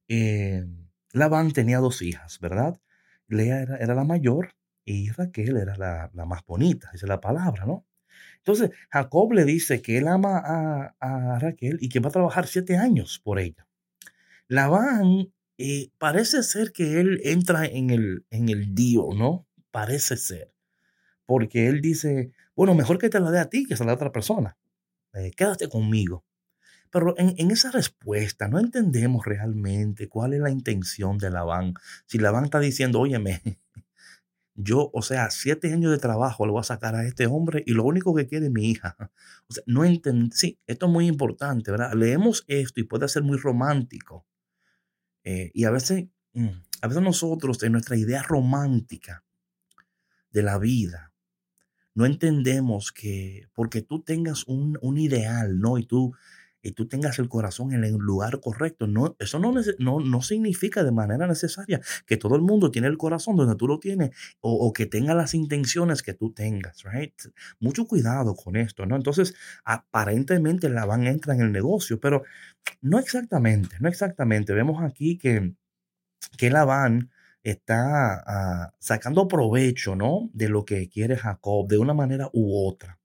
eh, 0.07 0.65
Labán 1.13 1.51
tenía 1.51 1.77
dos 1.77 2.01
hijas, 2.01 2.39
¿verdad? 2.39 2.81
Lea 3.27 3.61
era, 3.61 3.93
la 3.93 4.03
mayor 4.03 4.55
y 4.83 5.11
Raquel 5.11 5.57
era 5.57 5.75
la, 5.77 6.09
la, 6.13 6.25
más 6.25 6.43
bonita, 6.45 6.89
dice 6.91 7.05
la 7.05 7.21
palabra, 7.21 7.65
¿no? 7.65 7.85
Entonces, 8.37 8.71
Jacob 8.89 9.33
le 9.33 9.45
dice 9.45 9.83
que 9.83 9.99
él 9.99 10.07
ama 10.07 10.95
a 10.99 11.39
Raquel 11.39 11.77
y 11.79 11.89
que 11.89 11.99
va 11.99 12.09
a 12.09 12.11
trabajar 12.11 12.47
siete 12.47 12.75
años 12.75 13.19
por 13.23 13.39
ella. 13.39 13.67
Labán 14.51 15.31
eh, 15.57 15.91
parece 15.97 16.43
ser 16.43 16.73
que 16.73 16.99
él 16.99 17.21
entra 17.23 17.65
en 17.65 17.89
el, 17.89 18.25
en 18.31 18.49
el 18.49 18.75
dio, 18.75 19.07
¿no? 19.15 19.47
Parece 19.71 20.17
ser. 20.17 20.53
Porque 21.25 21.69
él 21.69 21.79
dice, 21.79 22.33
bueno, 22.53 22.75
mejor 22.75 22.97
que 22.97 23.07
te 23.07 23.21
la 23.21 23.31
dé 23.31 23.39
a 23.39 23.49
ti 23.49 23.65
que 23.65 23.77
se 23.77 23.85
la 23.85 23.91
dé 23.91 23.93
a 23.93 23.95
otra 23.95 24.11
persona. 24.11 24.57
Eh, 25.13 25.31
quédate 25.37 25.69
conmigo. 25.69 26.25
Pero 26.89 27.17
en, 27.17 27.33
en, 27.37 27.49
esa 27.51 27.71
respuesta 27.71 28.49
no 28.49 28.59
entendemos 28.59 29.25
realmente 29.25 30.09
cuál 30.09 30.33
es 30.33 30.41
la 30.41 30.49
intención 30.49 31.17
de 31.17 31.29
Labán. 31.29 31.75
Si 32.05 32.17
Labán 32.17 32.43
está 32.43 32.59
diciendo, 32.59 32.99
óyeme, 32.99 33.41
yo, 34.53 34.91
o 34.93 35.01
sea, 35.01 35.31
siete 35.31 35.71
años 35.71 35.91
de 35.91 35.97
trabajo 35.97 36.45
le 36.45 36.51
voy 36.51 36.59
a 36.59 36.63
sacar 36.63 36.95
a 36.95 37.05
este 37.05 37.25
hombre 37.25 37.63
y 37.65 37.71
lo 37.71 37.85
único 37.85 38.13
que 38.13 38.27
quiere 38.27 38.47
es 38.47 38.51
mi 38.51 38.69
hija. 38.69 38.97
No. 39.65 39.83
Sí, 40.33 40.59
esto 40.67 40.85
es 40.87 40.91
muy 40.91 41.07
importante, 41.07 41.71
¿verdad? 41.71 41.93
Leemos 41.93 42.43
esto 42.47 42.81
y 42.81 42.83
puede 42.83 43.07
ser 43.07 43.23
muy 43.23 43.37
romántico. 43.37 44.25
Eh, 45.23 45.51
y 45.53 45.65
a 45.65 45.71
veces, 45.71 46.07
mm, 46.33 46.49
a 46.81 46.87
veces 46.87 47.03
nosotros 47.03 47.61
en 47.63 47.73
nuestra 47.73 47.95
idea 47.95 48.23
romántica 48.23 49.23
de 50.31 50.43
la 50.43 50.57
vida, 50.57 51.13
no 51.93 52.05
entendemos 52.05 52.91
que 52.91 53.47
porque 53.53 53.81
tú 53.81 54.01
tengas 54.01 54.45
un, 54.47 54.77
un 54.81 54.97
ideal, 54.97 55.59
¿no? 55.59 55.77
Y 55.77 55.85
tú, 55.85 56.13
y 56.61 56.71
tú 56.71 56.87
tengas 56.87 57.19
el 57.19 57.29
corazón 57.29 57.73
en 57.73 57.83
el 57.83 57.93
lugar 57.93 58.39
correcto, 58.39 58.87
no, 58.87 59.15
eso 59.19 59.39
no, 59.39 59.53
no, 59.79 59.99
no 59.99 60.21
significa 60.21 60.83
de 60.83 60.91
manera 60.91 61.27
necesaria 61.27 61.81
que 62.05 62.17
todo 62.17 62.35
el 62.35 62.41
mundo 62.41 62.71
tiene 62.71 62.87
el 62.87 62.97
corazón 62.97 63.35
donde 63.35 63.55
tú 63.55 63.67
lo 63.67 63.79
tienes 63.79 64.11
o, 64.39 64.53
o 64.53 64.73
que 64.73 64.85
tenga 64.85 65.13
las 65.13 65.33
intenciones 65.33 66.03
que 66.03 66.13
tú 66.13 66.33
tengas, 66.33 66.83
right? 66.83 67.13
Mucho 67.59 67.85
cuidado 67.85 68.35
con 68.35 68.55
esto, 68.55 68.85
¿no? 68.85 68.95
Entonces, 68.95 69.33
aparentemente 69.63 70.69
la 70.69 70.85
van 70.85 71.05
a 71.07 71.09
entrar 71.09 71.35
en 71.37 71.43
el 71.43 71.51
negocio, 71.51 71.99
pero 71.99 72.23
no 72.81 72.99
exactamente, 72.99 73.77
no 73.79 73.89
exactamente. 73.89 74.53
Vemos 74.53 74.83
aquí 74.83 75.17
que, 75.17 75.53
que 76.37 76.49
Labán 76.49 77.11
está 77.43 78.23
ah, 78.25 78.73
sacando 78.79 79.27
provecho, 79.27 79.95
¿no? 79.95 80.29
De 80.33 80.49
lo 80.49 80.65
que 80.65 80.89
quiere 80.89 81.17
Jacob 81.17 81.67
de 81.67 81.77
una 81.77 81.93
manera 81.93 82.29
u 82.33 82.67
otra. 82.67 83.00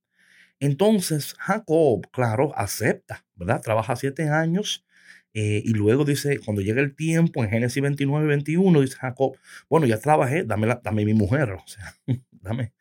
Entonces, 0.60 1.34
Jacob, 1.38 2.08
claro, 2.10 2.52
acepta, 2.56 3.24
¿verdad? 3.34 3.60
Trabaja 3.62 3.96
siete 3.96 4.28
años 4.28 4.86
eh, 5.34 5.62
y 5.64 5.70
luego 5.74 6.04
dice, 6.04 6.38
cuando 6.38 6.62
llega 6.62 6.80
el 6.80 6.94
tiempo, 6.96 7.44
en 7.44 7.50
Génesis 7.50 7.82
29, 7.82 8.26
21, 8.26 8.80
dice 8.80 8.96
Jacob, 8.96 9.36
bueno, 9.68 9.86
ya 9.86 9.98
trabajé, 9.98 10.44
dame, 10.44 10.66
la, 10.66 10.80
dame 10.82 11.04
mi 11.04 11.14
mujer, 11.14 11.52
o 11.52 11.64
sea, 11.66 11.94
dame. 12.30 12.72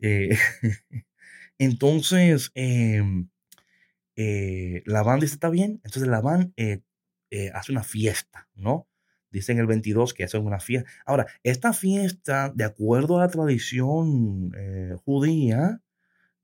Eh, 0.00 0.36
entonces, 1.58 2.52
eh, 2.54 3.02
eh, 4.16 4.82
Labán 4.86 5.20
dice, 5.20 5.34
está 5.34 5.50
bien. 5.50 5.80
Entonces 5.84 6.08
Labán 6.08 6.52
eh, 6.56 6.80
eh, 7.30 7.50
hace 7.54 7.72
una 7.72 7.84
fiesta, 7.84 8.48
¿no? 8.54 8.88
Dice 9.30 9.52
en 9.52 9.58
el 9.58 9.66
22 9.66 10.14
que 10.14 10.24
hace 10.24 10.38
una 10.38 10.60
fiesta. 10.60 10.90
Ahora, 11.04 11.26
esta 11.42 11.72
fiesta, 11.72 12.50
de 12.54 12.64
acuerdo 12.64 13.18
a 13.18 13.22
la 13.22 13.28
tradición 13.28 14.52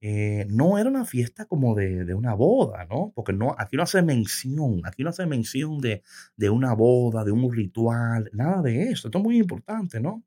eh, 0.03 0.47
no 0.51 0.79
era 0.79 0.91
una 0.91 1.07
fiesta 1.07 1.47
como 1.47 1.75
de, 1.75 2.05
de, 2.05 2.15
una 2.15 2.35
boda, 2.35 2.85
¿no? 2.87 3.13
Porque 3.15 3.33
no, 3.33 3.55
aquí 3.59 3.77
no 3.77 3.85
hace 3.85 4.03
mención, 4.03 4.83
aquí 4.85 5.03
no 5.03 5.11
hace 5.11 5.25
mención 5.27 5.79
de, 5.81 6.03
de 6.37 6.51
una 6.51 6.75
boda, 6.75 7.25
de 7.25 7.33
un 7.33 7.51
ritual, 7.53 8.29
nada 8.35 8.61
de 8.63 8.91
eso. 8.91 9.09
Esto 9.09 9.19
es 9.19 9.25
muy 9.25 9.39
importante, 9.39 10.01
¿no? 10.01 10.23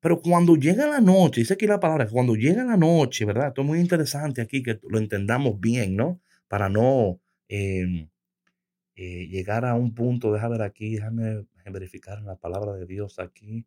Pero 0.00 0.20
cuando 0.20 0.56
llega 0.56 0.86
la 0.86 1.00
noche, 1.00 1.42
dice 1.42 1.54
aquí 1.54 1.66
la 1.66 1.80
palabra, 1.80 2.08
cuando 2.08 2.34
llega 2.34 2.64
la 2.64 2.76
noche, 2.76 3.24
¿verdad? 3.24 3.48
Esto 3.48 3.62
es 3.62 3.66
muy 3.68 3.80
interesante 3.80 4.42
aquí 4.42 4.62
que 4.62 4.80
lo 4.88 4.98
entendamos 4.98 5.60
bien, 5.60 5.96
¿no? 5.96 6.20
para 6.54 6.68
no 6.68 7.20
eh, 7.48 8.08
eh, 8.94 9.26
llegar 9.26 9.64
a 9.64 9.74
un 9.74 9.92
punto, 9.92 10.32
déjame 10.32 10.58
ver 10.58 10.62
aquí, 10.62 10.94
déjame 10.94 11.46
verificar 11.66 12.22
la 12.22 12.36
palabra 12.36 12.74
de 12.74 12.86
Dios 12.86 13.18
aquí. 13.18 13.66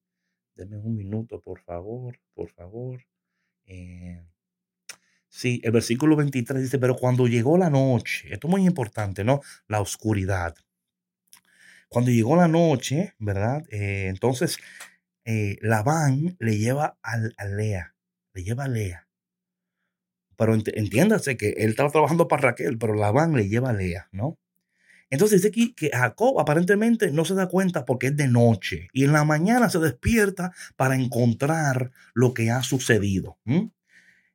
Denme 0.55 0.77
un 0.77 0.95
minuto, 0.95 1.41
por 1.41 1.59
favor, 1.59 2.17
por 2.33 2.49
favor. 2.51 3.01
Eh, 3.65 4.23
sí, 5.29 5.61
el 5.63 5.71
versículo 5.71 6.15
23 6.15 6.61
dice, 6.61 6.79
pero 6.79 6.95
cuando 6.95 7.27
llegó 7.27 7.57
la 7.57 7.69
noche, 7.69 8.27
esto 8.31 8.47
es 8.47 8.51
muy 8.51 8.65
importante, 8.65 9.23
¿no? 9.23 9.41
La 9.67 9.81
oscuridad. 9.81 10.55
Cuando 11.89 12.11
llegó 12.11 12.35
la 12.35 12.47
noche, 12.47 13.13
¿verdad? 13.19 13.63
Eh, 13.71 14.07
entonces, 14.07 14.57
eh, 15.25 15.57
Labán 15.61 16.35
le 16.39 16.57
lleva 16.57 16.97
a, 17.01 17.45
Lea, 17.45 17.95
le 18.33 18.43
lleva 18.43 18.65
a 18.65 18.67
Lea 18.67 19.07
pero 20.37 20.53
entiéndase 20.53 21.35
que 21.35 21.49
él 21.57 21.71
estaba 21.71 21.89
trabajando 21.89 22.27
para 22.27 22.49
Raquel, 22.49 22.77
pero 22.77 22.93
Labán 22.93 23.33
le 23.33 23.49
lleva 23.49 23.71
a 23.71 23.73
Lea, 23.73 24.07
¿no? 24.11 24.37
Entonces 25.09 25.41
dice 25.41 25.49
aquí 25.49 25.73
que 25.73 25.89
Jacob 25.89 26.39
aparentemente 26.39 27.11
no 27.11 27.25
se 27.25 27.33
da 27.33 27.47
cuenta 27.47 27.85
porque 27.85 28.07
es 28.07 28.17
de 28.17 28.27
noche 28.27 28.89
y 28.93 29.05
en 29.05 29.13
la 29.13 29.23
mañana 29.23 29.69
se 29.69 29.79
despierta 29.79 30.53
para 30.75 30.95
encontrar 30.95 31.91
lo 32.13 32.33
que 32.33 32.51
ha 32.51 32.61
sucedido. 32.61 33.37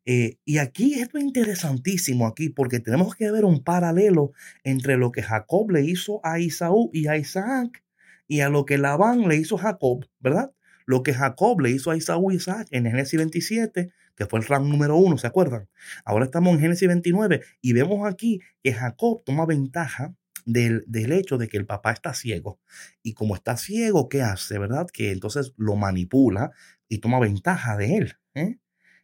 Eh, 0.05 0.39
y 0.45 0.59
aquí 0.59 0.95
esto 0.95 1.19
es 1.19 1.25
interesantísimo 1.25 2.27
aquí 2.27 2.49
porque 2.49 2.81
tenemos 2.81 3.15
que 3.15 3.31
ver 3.31 3.45
un 3.45 3.63
paralelo 3.63 4.33
entre 4.65 4.97
lo 4.97 5.13
que 5.13 5.23
Jacob 5.23 5.71
le 5.71 5.83
hizo 5.83 6.21
a 6.25 6.41
Isaú 6.41 6.91
y 6.93 7.07
a 7.07 7.17
Isaac 7.17 7.85
y 8.27 8.41
a 8.41 8.49
lo 8.49 8.65
que 8.65 8.79
Labán 8.79 9.29
le 9.29 9.37
hizo 9.37 9.57
a 9.57 9.61
Jacob, 9.61 10.07
¿verdad? 10.19 10.53
Lo 10.87 11.03
que 11.03 11.15
Jacob 11.15 11.61
le 11.61 11.71
hizo 11.71 11.91
a 11.91 11.97
Isaú 11.97 12.33
y 12.33 12.37
Isaac 12.37 12.67
en 12.71 12.85
Génesis 12.87 13.17
27 13.17 13.93
que 14.17 14.27
fue 14.27 14.41
el 14.41 14.47
rango 14.47 14.69
número 14.69 14.97
uno, 14.97 15.19
¿se 15.19 15.27
acuerdan? 15.27 15.69
Ahora 16.05 16.27
estamos 16.27 16.55
en 16.55 16.61
Génesis 16.61 16.89
29 16.89 17.43
y 17.61 17.73
vemos 17.73 18.07
aquí 18.07 18.41
que 18.63 18.73
Jacob 18.75 19.23
toma 19.25 19.47
ventaja 19.47 20.15
del, 20.45 20.85
del, 20.87 21.13
hecho 21.13 21.39
de 21.39 21.49
que 21.49 21.57
el 21.57 21.67
papá 21.67 21.93
está 21.93 22.15
ciego. 22.15 22.61
Y 23.03 23.15
como 23.15 23.35
está 23.37 23.57
ciego, 23.57 24.09
¿qué 24.09 24.23
hace? 24.23 24.59
¿Verdad? 24.59 24.89
Que 24.93 25.13
entonces 25.13 25.55
lo 25.57 25.77
manipula 25.77 26.51
y 26.89 26.99
toma 26.99 27.21
ventaja 27.21 27.77
de 27.77 27.97
él. 27.97 28.15
¿eh? 28.35 28.59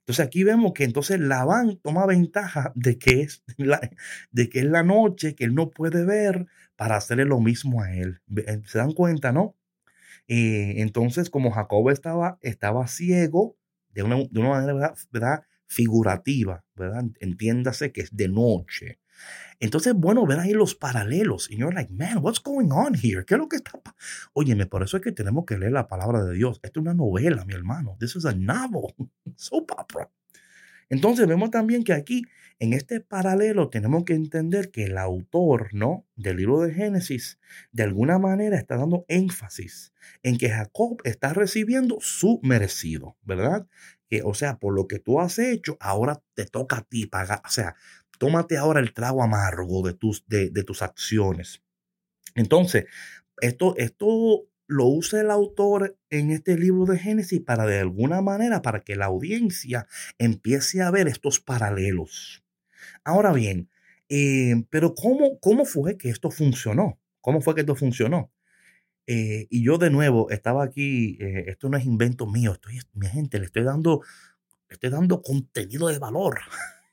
Entonces 0.08 0.24
aquí 0.24 0.42
vemos 0.42 0.72
que 0.72 0.84
entonces 0.84 1.20
Labán 1.20 1.80
toma 1.82 2.06
ventaja 2.06 2.72
de 2.74 2.96
que, 2.96 3.20
es 3.20 3.44
la, 3.58 3.78
de 4.30 4.48
que 4.48 4.60
es 4.60 4.64
la 4.64 4.82
noche, 4.82 5.34
que 5.34 5.44
él 5.44 5.54
no 5.54 5.68
puede 5.68 6.06
ver, 6.06 6.46
para 6.76 6.96
hacerle 6.96 7.26
lo 7.26 7.40
mismo 7.40 7.82
a 7.82 7.92
él. 7.92 8.22
Eh, 8.34 8.62
¿Se 8.64 8.78
dan 8.78 8.92
cuenta, 8.92 9.32
no? 9.32 9.54
Entonces, 10.26 11.28
como 11.28 11.50
Jacob 11.50 11.90
estaba, 11.90 12.38
estaba 12.40 12.86
ciego, 12.86 13.58
de 13.90 14.02
una, 14.02 14.16
de 14.16 14.40
una 14.40 14.48
manera 14.48 14.94
¿verdad? 15.12 15.42
figurativa, 15.66 16.64
¿verdad? 16.74 17.04
Entiéndase 17.20 17.92
que 17.92 18.00
es 18.00 18.16
de 18.16 18.28
noche. 18.28 19.00
Entonces, 19.60 19.94
bueno, 19.94 20.26
ver 20.26 20.38
ahí 20.38 20.52
los 20.52 20.74
paralelos. 20.74 21.50
Y 21.50 21.56
you're 21.56 21.74
like, 21.74 21.92
man, 21.92 22.18
what's 22.20 22.42
going 22.42 22.70
on 22.70 22.94
here? 22.94 23.24
¿Qué 23.24 23.34
es 23.34 23.38
lo 23.38 23.48
que 23.48 23.56
está 23.56 23.72
Óyeme, 24.32 24.66
por 24.66 24.82
eso 24.82 24.96
es 24.96 25.02
que 25.02 25.12
tenemos 25.12 25.44
que 25.46 25.58
leer 25.58 25.72
la 25.72 25.88
palabra 25.88 26.24
de 26.24 26.34
Dios. 26.34 26.60
Esto 26.62 26.80
es 26.80 26.82
una 26.82 26.94
novela, 26.94 27.44
mi 27.44 27.54
hermano. 27.54 27.96
This 27.98 28.16
is 28.16 28.24
a 28.24 28.32
novel. 28.32 28.94
Soap 29.36 29.72
opera. 29.72 30.10
Entonces, 30.90 31.26
vemos 31.26 31.50
también 31.50 31.84
que 31.84 31.92
aquí, 31.92 32.24
en 32.60 32.72
este 32.72 33.00
paralelo, 33.00 33.68
tenemos 33.68 34.04
que 34.04 34.14
entender 34.14 34.70
que 34.70 34.84
el 34.84 34.98
autor, 34.98 35.68
¿no? 35.72 36.06
Del 36.16 36.38
libro 36.38 36.60
de 36.60 36.72
Génesis, 36.72 37.38
de 37.72 37.82
alguna 37.82 38.18
manera 38.18 38.56
está 38.56 38.76
dando 38.76 39.04
énfasis 39.08 39.92
en 40.22 40.38
que 40.38 40.50
Jacob 40.50 40.98
está 41.04 41.34
recibiendo 41.34 41.98
su 42.00 42.40
merecido, 42.42 43.16
¿verdad? 43.22 43.66
Que, 44.08 44.22
o 44.22 44.32
sea, 44.32 44.58
por 44.58 44.74
lo 44.74 44.88
que 44.88 44.98
tú 44.98 45.20
has 45.20 45.38
hecho, 45.38 45.76
ahora 45.78 46.22
te 46.34 46.46
toca 46.46 46.78
a 46.78 46.82
ti 46.82 47.06
pagar. 47.06 47.42
O 47.44 47.50
sea, 47.50 47.76
tómate 48.18 48.56
ahora 48.56 48.80
el 48.80 48.92
trago 48.92 49.22
amargo 49.22 49.86
de 49.86 49.94
tus, 49.94 50.26
de, 50.26 50.50
de 50.50 50.64
tus 50.64 50.82
acciones. 50.82 51.62
Entonces, 52.34 52.86
esto, 53.40 53.74
esto 53.76 54.48
lo 54.66 54.86
usa 54.86 55.20
el 55.20 55.30
autor 55.30 55.98
en 56.10 56.30
este 56.30 56.56
libro 56.58 56.84
de 56.84 56.98
Génesis 56.98 57.40
para 57.40 57.66
de 57.66 57.80
alguna 57.80 58.20
manera, 58.20 58.60
para 58.62 58.80
que 58.80 58.96
la 58.96 59.06
audiencia 59.06 59.86
empiece 60.18 60.82
a 60.82 60.90
ver 60.90 61.08
estos 61.08 61.40
paralelos. 61.40 62.44
Ahora 63.02 63.32
bien, 63.32 63.70
eh, 64.08 64.62
pero 64.70 64.94
¿cómo, 64.94 65.38
¿cómo 65.40 65.64
fue 65.64 65.96
que 65.96 66.10
esto 66.10 66.30
funcionó? 66.30 66.98
¿Cómo 67.20 67.40
fue 67.40 67.54
que 67.54 67.62
esto 67.62 67.74
funcionó? 67.74 68.30
Eh, 69.06 69.46
y 69.48 69.64
yo 69.64 69.78
de 69.78 69.90
nuevo 69.90 70.30
estaba 70.30 70.62
aquí, 70.64 71.16
eh, 71.20 71.44
esto 71.48 71.70
no 71.70 71.78
es 71.78 71.86
invento 71.86 72.26
mío, 72.26 72.52
estoy, 72.52 72.78
mi 72.92 73.06
gente, 73.06 73.38
le 73.38 73.46
estoy 73.46 73.64
dando, 73.64 74.02
le 74.68 74.74
estoy 74.74 74.90
dando 74.90 75.22
contenido 75.22 75.88
de 75.88 75.98
valor. 75.98 76.40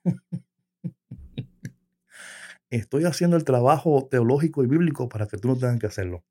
estoy 2.69 3.05
haciendo 3.05 3.37
el 3.37 3.43
trabajo 3.43 4.07
teológico 4.09 4.63
y 4.63 4.67
bíblico 4.67 5.09
para 5.09 5.27
que 5.27 5.37
tú 5.37 5.47
no 5.49 5.57
tengas 5.57 5.79
que 5.79 5.87
hacerlo. 5.87 6.23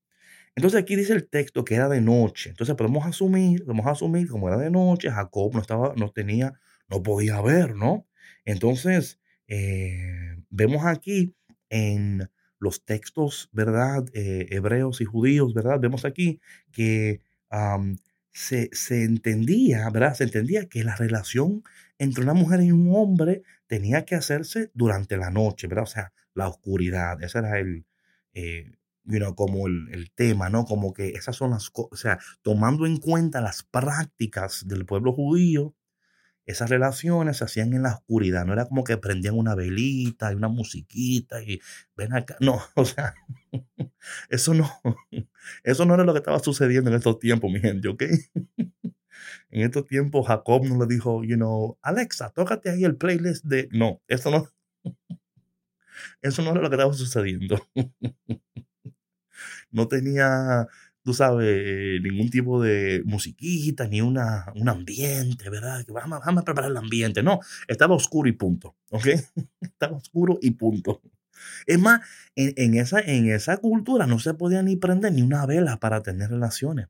Entonces 0.56 0.80
aquí 0.80 0.94
dice 0.96 1.12
el 1.12 1.28
texto 1.28 1.64
que 1.64 1.74
era 1.74 1.88
de 1.88 2.00
noche. 2.00 2.50
Entonces 2.50 2.76
podemos 2.76 3.06
asumir, 3.06 3.64
podemos 3.64 3.86
asumir 3.86 4.28
como 4.28 4.48
era 4.48 4.58
de 4.58 4.70
noche, 4.70 5.10
Jacob 5.10 5.52
no 5.54 5.60
estaba, 5.60 5.94
no 5.96 6.10
tenía, 6.10 6.54
no 6.88 7.02
podía 7.02 7.40
ver, 7.40 7.74
¿no? 7.74 8.06
Entonces 8.44 9.18
eh, 9.48 10.36
vemos 10.50 10.86
aquí 10.86 11.34
en 11.70 12.30
los 12.58 12.84
textos, 12.84 13.48
¿verdad? 13.52 14.04
Eh, 14.14 14.46
hebreos 14.50 15.00
y 15.00 15.04
judíos, 15.04 15.54
¿verdad? 15.54 15.80
Vemos 15.80 16.04
aquí 16.04 16.40
que 16.72 17.20
se, 18.32 18.68
se, 18.72 19.04
entendía, 19.04 19.88
¿verdad? 19.90 20.14
Se 20.14 20.24
entendía 20.24 20.68
que 20.68 20.82
la 20.82 20.96
relación 20.96 21.62
entre 21.98 22.22
una 22.24 22.34
mujer 22.34 22.60
y 22.62 22.72
un 22.72 22.92
hombre 22.94 23.42
tenía 23.66 24.04
que 24.04 24.16
hacerse 24.16 24.70
durante 24.74 25.16
la 25.16 25.30
noche, 25.30 25.68
¿verdad? 25.68 25.84
O 25.84 25.86
sea, 25.86 26.12
la 26.34 26.48
oscuridad. 26.48 27.22
Ese 27.22 27.38
era 27.38 27.58
el, 27.58 27.86
eh, 28.34 28.72
como 29.36 29.66
el, 29.66 30.10
tema, 30.14 30.48
¿no? 30.48 30.64
Como 30.64 30.92
que 30.92 31.10
esas 31.10 31.36
son 31.36 31.50
las 31.50 31.70
cosas, 31.70 31.92
o 31.92 31.96
sea, 31.96 32.18
tomando 32.42 32.86
en 32.86 32.98
cuenta 32.98 33.40
las 33.40 33.62
prácticas 33.62 34.66
del 34.66 34.86
pueblo 34.86 35.12
judío, 35.12 35.74
esas 36.46 36.70
relaciones 36.70 37.38
se 37.38 37.44
hacían 37.44 37.72
en 37.72 37.82
la 37.82 37.94
oscuridad, 37.94 38.44
no 38.44 38.52
era 38.52 38.66
como 38.66 38.84
que 38.84 38.98
prendían 38.98 39.34
una 39.34 39.54
velita 39.54 40.30
y 40.32 40.34
una 40.34 40.48
musiquita 40.48 41.42
y 41.42 41.60
ven 41.96 42.14
acá, 42.14 42.36
no, 42.40 42.60
o 42.76 42.84
sea, 42.84 43.14
eso 44.28 44.54
no, 44.54 44.70
eso 45.62 45.84
no 45.84 45.94
era 45.94 46.04
lo 46.04 46.12
que 46.12 46.18
estaba 46.18 46.38
sucediendo 46.40 46.90
en 46.90 46.96
estos 46.96 47.18
tiempos, 47.18 47.50
mi 47.50 47.60
gente, 47.60 47.88
¿ok? 47.88 48.02
En 49.50 49.62
estos 49.62 49.86
tiempos 49.86 50.26
Jacob 50.26 50.64
no 50.66 50.78
le 50.78 50.92
dijo, 50.92 51.22
you 51.22 51.36
know, 51.36 51.78
Alexa, 51.80 52.30
tócate 52.30 52.70
ahí 52.70 52.84
el 52.84 52.96
playlist 52.96 53.44
de, 53.44 53.68
no, 53.70 54.02
eso 54.08 54.30
no, 54.30 54.48
eso 56.22 56.42
no 56.42 56.50
era 56.50 56.60
lo 56.60 56.70
que 56.70 56.76
estaba 56.76 56.92
sucediendo 56.92 57.66
no 59.74 59.88
tenía, 59.88 60.66
tú 61.02 61.12
sabes, 61.12 62.00
ningún 62.00 62.30
tipo 62.30 62.62
de 62.62 63.02
musiquita, 63.04 63.86
ni 63.88 64.00
una, 64.00 64.46
un 64.54 64.68
ambiente, 64.68 65.50
¿verdad? 65.50 65.84
Que 65.84 65.92
vamos, 65.92 66.20
a 66.24 66.42
preparar 66.44 66.70
el 66.70 66.76
ambiente. 66.76 67.22
No, 67.22 67.40
estaba 67.68 67.94
oscuro 67.94 68.28
y 68.28 68.32
punto, 68.32 68.76
¿ok? 68.90 69.06
estaba 69.60 69.96
oscuro 69.96 70.38
y 70.40 70.52
punto. 70.52 71.02
Es 71.66 71.78
más, 71.78 72.00
en, 72.36 72.74
esa, 72.74 73.00
en 73.00 73.28
esa 73.28 73.56
cultura 73.56 74.06
no 74.06 74.18
se 74.20 74.34
podía 74.34 74.62
ni 74.62 74.76
prender 74.76 75.12
ni 75.12 75.22
una 75.22 75.44
vela 75.44 75.78
para 75.78 76.02
tener 76.02 76.30
relaciones. 76.30 76.88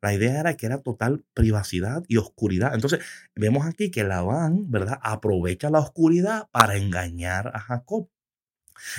La 0.00 0.14
idea 0.14 0.40
era 0.40 0.54
que 0.56 0.66
era 0.66 0.78
total 0.78 1.24
privacidad 1.34 2.02
y 2.08 2.18
oscuridad. 2.18 2.74
Entonces, 2.74 3.00
vemos 3.34 3.66
aquí 3.66 3.90
que 3.90 4.04
Labán, 4.04 4.70
¿verdad? 4.70 4.98
Aprovecha 5.02 5.70
la 5.70 5.80
oscuridad 5.80 6.48
para 6.50 6.76
engañar 6.76 7.50
a 7.54 7.60
Jacob. 7.60 8.08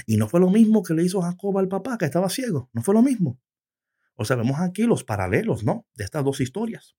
Y 0.05 0.17
no 0.17 0.27
fue 0.27 0.39
lo 0.39 0.49
mismo 0.49 0.83
que 0.83 0.93
le 0.93 1.03
hizo 1.03 1.21
Jacob 1.21 1.57
al 1.57 1.67
papá 1.67 1.97
que 1.97 2.05
estaba 2.05 2.29
ciego. 2.29 2.69
No 2.73 2.81
fue 2.81 2.93
lo 2.93 3.01
mismo. 3.01 3.39
O 4.15 4.25
sea, 4.25 4.35
vemos 4.35 4.59
aquí 4.59 4.83
los 4.83 5.03
paralelos, 5.03 5.63
¿no? 5.63 5.85
De 5.95 6.03
estas 6.03 6.23
dos 6.23 6.41
historias. 6.41 6.95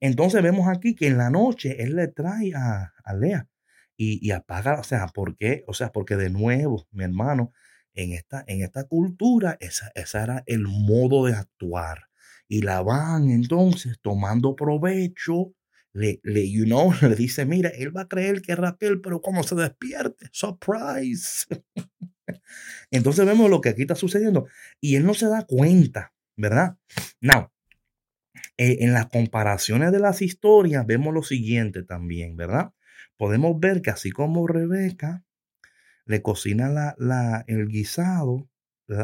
Entonces 0.00 0.42
vemos 0.42 0.68
aquí 0.68 0.94
que 0.94 1.06
en 1.08 1.18
la 1.18 1.30
noche 1.30 1.82
él 1.82 1.96
le 1.96 2.08
trae 2.08 2.52
a, 2.54 2.92
Lea 3.18 3.48
y, 3.96 4.30
apaga, 4.30 4.78
o 4.78 4.84
sea, 4.84 5.06
¿por 5.08 5.36
qué? 5.36 5.64
O 5.66 5.72
sea, 5.72 5.90
porque 5.90 6.16
de 6.16 6.28
nuevo, 6.28 6.86
mi 6.90 7.04
hermano, 7.04 7.52
en 7.94 8.12
esta, 8.12 8.44
en 8.46 8.62
esta 8.62 8.84
cultura, 8.84 9.56
esa, 9.58 9.90
ese 9.94 10.18
era 10.18 10.42
el 10.46 10.64
modo 10.64 11.24
de 11.24 11.34
actuar. 11.34 12.08
Y 12.46 12.60
la 12.60 12.82
van 12.82 13.30
entonces 13.30 13.98
tomando 14.02 14.54
provecho, 14.54 15.54
le, 15.94 16.20
le, 16.24 16.50
you 16.50 16.64
know, 16.64 16.92
le 17.02 17.16
dice, 17.16 17.46
mira, 17.46 17.70
él 17.70 17.96
va 17.96 18.02
a 18.02 18.08
creer 18.08 18.42
que 18.42 18.52
es 18.52 18.58
Raquel, 18.58 19.00
pero 19.00 19.20
como 19.20 19.42
se 19.42 19.54
despierte, 19.54 20.28
surprise. 20.30 21.46
Entonces 22.90 23.26
vemos 23.26 23.50
lo 23.50 23.60
que 23.60 23.70
aquí 23.70 23.82
está 23.82 23.94
sucediendo 23.94 24.46
y 24.80 24.96
él 24.96 25.04
no 25.04 25.14
se 25.14 25.26
da 25.26 25.44
cuenta, 25.44 26.12
¿verdad? 26.36 26.76
Now, 27.20 27.50
eh, 28.58 28.78
en 28.80 28.92
las 28.92 29.06
comparaciones 29.06 29.92
de 29.92 29.98
las 29.98 30.22
historias 30.22 30.86
vemos 30.86 31.12
lo 31.12 31.22
siguiente 31.22 31.82
también, 31.82 32.36
¿verdad? 32.36 32.72
Podemos 33.16 33.58
ver 33.58 33.82
que 33.82 33.90
así 33.90 34.10
como 34.10 34.46
Rebeca 34.46 35.24
le 36.04 36.22
cocina 36.22 36.68
la, 36.68 36.94
la, 36.98 37.44
el 37.48 37.68
guisado 37.68 38.48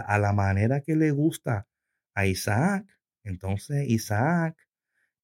a 0.07 0.19
la 0.19 0.33
manera 0.33 0.81
que 0.81 0.97
le 0.97 1.11
gusta 1.11 1.67
a 2.15 2.27
Isaac, 2.27 2.87
entonces 3.25 3.89
Isaac, 3.89 4.57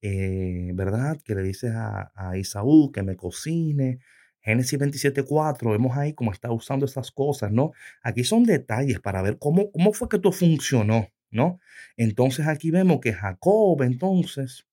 eh, 0.03 0.73
¿verdad? 0.75 1.19
Que 1.25 1.35
le 1.35 1.43
dice 1.43 1.69
a, 1.69 2.13
a 2.15 2.37
Isaú 2.37 2.91
que 2.93 3.03
me 3.03 3.17
cocine, 3.17 4.01
Génesis 4.41 4.79
27.4, 4.79 5.71
vemos 5.71 5.97
ahí 5.97 6.15
cómo 6.15 6.33
está 6.33 6.51
usando 6.51 6.87
esas 6.87 7.11
cosas, 7.11 7.53
¿no? 7.53 7.73
Aquí 8.03 8.25
son 8.25 8.45
detalles 8.45 9.01
para 9.01 9.23
ver 9.23 9.39
cómo, 9.39 9.71
cómo 9.71 9.93
fue 9.93 10.09
que 10.09 10.17
esto 10.17 10.33
funcionó, 10.33 11.09
¿no? 11.31 11.61
Entonces 11.97 12.47
aquí 12.47 12.71
vemos 12.71 13.01
que 13.01 13.13
Jacob, 13.13 13.83
entonces, 13.83 14.67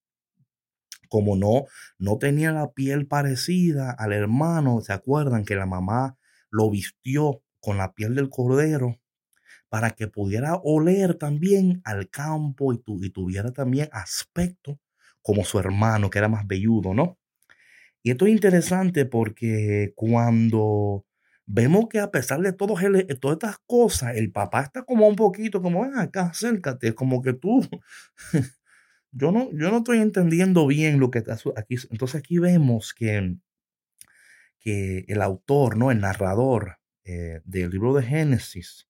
como 1.08 1.36
no, 1.36 1.66
no 1.98 2.18
tenía 2.18 2.52
la 2.52 2.72
piel 2.72 3.06
parecida 3.06 3.90
al 3.90 4.12
hermano, 4.12 4.80
¿se 4.80 4.92
acuerdan 4.92 5.44
que 5.44 5.56
la 5.56 5.66
mamá 5.66 6.16
lo 6.50 6.70
vistió 6.70 7.42
con 7.60 7.76
la 7.76 7.92
piel 7.92 8.14
del 8.14 8.30
cordero? 8.30 8.98
para 9.68 9.90
que 9.90 10.06
pudiera 10.06 10.54
oler 10.62 11.14
también 11.14 11.82
al 11.84 12.08
campo 12.08 12.72
y, 12.72 12.78
tu, 12.78 13.02
y 13.02 13.10
tuviera 13.10 13.52
también 13.52 13.88
aspecto 13.92 14.78
como 15.22 15.44
su 15.44 15.58
hermano, 15.58 16.08
que 16.08 16.18
era 16.18 16.28
más 16.28 16.46
velludo, 16.46 16.94
¿no? 16.94 17.18
Y 18.06 18.12
esto 18.12 18.26
es 18.26 18.30
interesante 18.30 19.04
porque 19.04 19.92
cuando 19.96 21.04
vemos 21.44 21.86
que 21.90 21.98
a 21.98 22.12
pesar 22.12 22.40
de 22.40 22.52
todo, 22.52 22.76
todas 23.20 23.34
estas 23.34 23.58
cosas, 23.66 24.14
el 24.14 24.30
papá 24.30 24.60
está 24.62 24.84
como 24.84 25.08
un 25.08 25.16
poquito 25.16 25.60
como, 25.60 25.82
ven 25.82 25.98
acá, 25.98 26.26
acércate, 26.26 26.94
como 26.94 27.20
que 27.20 27.32
tú, 27.32 27.68
yo 29.10 29.32
no, 29.32 29.50
yo 29.50 29.72
no 29.72 29.78
estoy 29.78 29.98
entendiendo 29.98 30.68
bien 30.68 31.00
lo 31.00 31.10
que 31.10 31.18
está 31.18 31.36
aquí. 31.56 31.74
Entonces 31.90 32.20
aquí 32.20 32.38
vemos 32.38 32.94
que, 32.94 33.38
que 34.60 35.04
el 35.08 35.20
autor, 35.20 35.76
¿no? 35.76 35.90
el 35.90 35.98
narrador 35.98 36.78
eh, 37.02 37.40
del 37.44 37.70
libro 37.70 37.92
de 37.92 38.04
Génesis, 38.04 38.86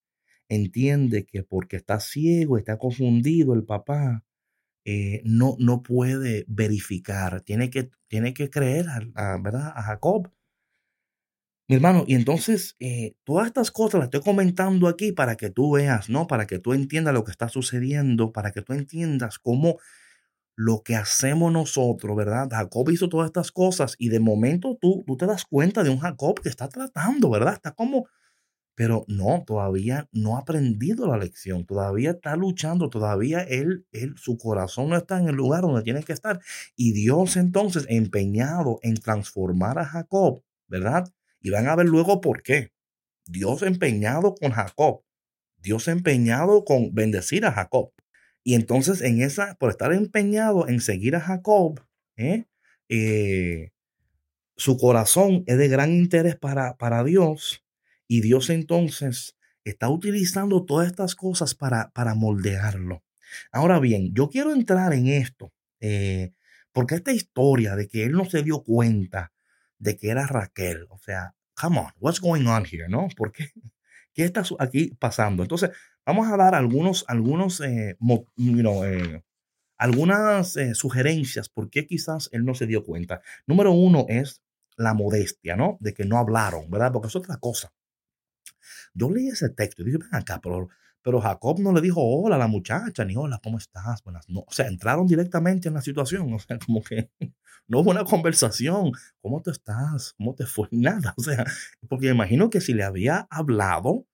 entiende 0.50 1.24
que 1.24 1.42
porque 1.42 1.76
está 1.76 2.00
ciego, 2.00 2.58
está 2.58 2.76
confundido 2.76 3.54
el 3.54 3.64
papá, 3.64 4.25
eh, 4.86 5.20
no, 5.24 5.56
no 5.58 5.82
puede 5.82 6.44
verificar, 6.48 7.40
tiene 7.42 7.70
que, 7.70 7.90
tiene 8.06 8.34
que 8.34 8.50
creer 8.50 8.86
a, 9.16 9.36
¿verdad? 9.38 9.72
a 9.74 9.82
Jacob. 9.82 10.30
Mi 11.68 11.74
hermano, 11.74 12.04
y 12.06 12.14
entonces 12.14 12.76
eh, 12.78 13.16
todas 13.24 13.48
estas 13.48 13.72
cosas 13.72 13.98
las 13.98 14.06
estoy 14.06 14.20
comentando 14.20 14.86
aquí 14.86 15.10
para 15.10 15.36
que 15.36 15.50
tú 15.50 15.72
veas, 15.72 16.08
¿no? 16.08 16.28
Para 16.28 16.46
que 16.46 16.60
tú 16.60 16.72
entiendas 16.72 17.12
lo 17.12 17.24
que 17.24 17.32
está 17.32 17.48
sucediendo, 17.48 18.32
para 18.32 18.52
que 18.52 18.62
tú 18.62 18.72
entiendas 18.72 19.40
cómo 19.40 19.78
lo 20.56 20.82
que 20.84 20.96
hacemos 20.96 21.52
nosotros, 21.52 22.16
¿verdad? 22.16 22.48
Jacob 22.50 22.90
hizo 22.90 23.08
todas 23.08 23.26
estas 23.26 23.52
cosas 23.52 23.96
y 23.98 24.10
de 24.10 24.20
momento 24.20 24.78
tú, 24.80 25.04
tú 25.06 25.16
te 25.16 25.26
das 25.26 25.44
cuenta 25.44 25.82
de 25.84 25.90
un 25.90 25.98
Jacob 25.98 26.40
que 26.40 26.48
está 26.48 26.68
tratando, 26.68 27.30
¿verdad? 27.30 27.54
Está 27.54 27.72
como 27.72 28.06
pero 28.76 29.06
no, 29.08 29.42
todavía 29.46 30.06
no 30.12 30.36
ha 30.36 30.40
aprendido 30.40 31.06
la 31.06 31.16
lección, 31.16 31.64
todavía 31.64 32.10
está 32.10 32.36
luchando, 32.36 32.90
todavía 32.90 33.40
él, 33.40 33.86
él, 33.90 34.14
su 34.18 34.36
corazón 34.36 34.90
no 34.90 34.96
está 34.98 35.18
en 35.18 35.28
el 35.28 35.34
lugar 35.34 35.62
donde 35.62 35.82
tiene 35.82 36.02
que 36.02 36.12
estar. 36.12 36.40
Y 36.76 36.92
Dios 36.92 37.38
entonces 37.38 37.86
empeñado 37.88 38.78
en 38.82 38.96
transformar 38.96 39.78
a 39.78 39.86
Jacob, 39.86 40.42
¿verdad? 40.68 41.10
Y 41.40 41.48
van 41.50 41.68
a 41.68 41.74
ver 41.74 41.86
luego 41.86 42.20
por 42.20 42.42
qué. 42.42 42.70
Dios 43.24 43.62
empeñado 43.62 44.34
con 44.34 44.52
Jacob, 44.52 45.02
Dios 45.56 45.88
empeñado 45.88 46.66
con 46.66 46.94
bendecir 46.94 47.46
a 47.46 47.52
Jacob. 47.52 47.92
Y 48.44 48.54
entonces 48.54 49.00
en 49.00 49.22
esa, 49.22 49.54
por 49.54 49.70
estar 49.70 49.90
empeñado 49.94 50.68
en 50.68 50.82
seguir 50.82 51.16
a 51.16 51.20
Jacob, 51.20 51.80
¿eh? 52.16 52.44
Eh, 52.90 53.70
su 54.56 54.76
corazón 54.76 55.44
es 55.46 55.56
de 55.56 55.68
gran 55.68 55.92
interés 55.92 56.36
para, 56.36 56.76
para 56.76 57.02
Dios 57.04 57.65
y 58.08 58.20
Dios 58.20 58.50
entonces 58.50 59.36
está 59.64 59.88
utilizando 59.88 60.64
todas 60.64 60.86
estas 60.86 61.14
cosas 61.14 61.54
para, 61.54 61.90
para 61.90 62.14
moldearlo. 62.14 63.02
Ahora 63.50 63.80
bien, 63.80 64.14
yo 64.14 64.28
quiero 64.28 64.52
entrar 64.52 64.92
en 64.92 65.08
esto, 65.08 65.52
eh, 65.80 66.32
porque 66.72 66.94
esta 66.94 67.12
historia 67.12 67.74
de 67.74 67.88
que 67.88 68.04
él 68.04 68.12
no 68.12 68.24
se 68.24 68.42
dio 68.42 68.62
cuenta 68.62 69.32
de 69.78 69.96
que 69.96 70.10
era 70.10 70.26
Raquel, 70.26 70.86
o 70.90 70.98
sea, 70.98 71.34
come 71.54 71.78
on, 71.80 71.92
what's 71.98 72.20
going 72.20 72.46
on 72.46 72.64
here, 72.64 72.88
¿no? 72.88 73.08
¿Por 73.16 73.32
qué? 73.32 73.50
¿Qué 74.14 74.24
está 74.24 74.42
aquí 74.60 74.96
pasando? 74.98 75.42
Entonces, 75.42 75.70
vamos 76.06 76.28
a 76.28 76.36
dar 76.36 76.54
algunos, 76.54 77.04
algunos, 77.08 77.60
eh, 77.60 77.96
you 78.36 78.60
know, 78.60 78.84
eh, 78.84 79.22
algunas 79.76 80.56
eh, 80.56 80.74
sugerencias 80.74 81.48
por 81.50 81.68
qué 81.68 81.86
quizás 81.86 82.30
él 82.32 82.44
no 82.44 82.54
se 82.54 82.66
dio 82.66 82.82
cuenta. 82.84 83.20
Número 83.46 83.72
uno 83.72 84.06
es 84.08 84.40
la 84.76 84.94
modestia, 84.94 85.56
¿no? 85.56 85.76
De 85.80 85.92
que 85.92 86.04
no 86.04 86.18
hablaron, 86.18 86.70
¿verdad? 86.70 86.92
Porque 86.92 87.08
es 87.08 87.16
otra 87.16 87.36
cosa. 87.38 87.72
Yo 88.94 89.10
leí 89.10 89.28
ese 89.28 89.48
texto 89.50 89.82
y 89.82 89.86
dije, 89.86 89.98
ven 89.98 90.14
acá, 90.14 90.40
pero, 90.42 90.68
pero 91.02 91.20
Jacob 91.20 91.60
no 91.60 91.72
le 91.72 91.80
dijo 91.80 92.00
hola 92.02 92.36
a 92.36 92.38
la 92.38 92.46
muchacha, 92.46 93.04
ni 93.04 93.16
hola, 93.16 93.40
¿cómo 93.42 93.58
estás? 93.58 94.02
Buenas 94.02 94.28
no. 94.28 94.40
O 94.40 94.52
sea, 94.52 94.66
entraron 94.66 95.06
directamente 95.06 95.68
en 95.68 95.74
la 95.74 95.82
situación, 95.82 96.32
o 96.32 96.38
sea, 96.38 96.58
como 96.58 96.82
que 96.82 97.10
no 97.68 97.80
hubo 97.80 97.90
una 97.90 98.04
conversación. 98.04 98.92
¿Cómo 99.20 99.42
tú 99.42 99.50
estás? 99.50 100.14
¿Cómo 100.16 100.34
te 100.34 100.46
fue? 100.46 100.68
Nada. 100.72 101.14
O 101.16 101.22
sea, 101.22 101.44
porque 101.88 102.08
imagino 102.08 102.50
que 102.50 102.60
si 102.60 102.74
le 102.74 102.84
había 102.84 103.26
hablado 103.30 104.06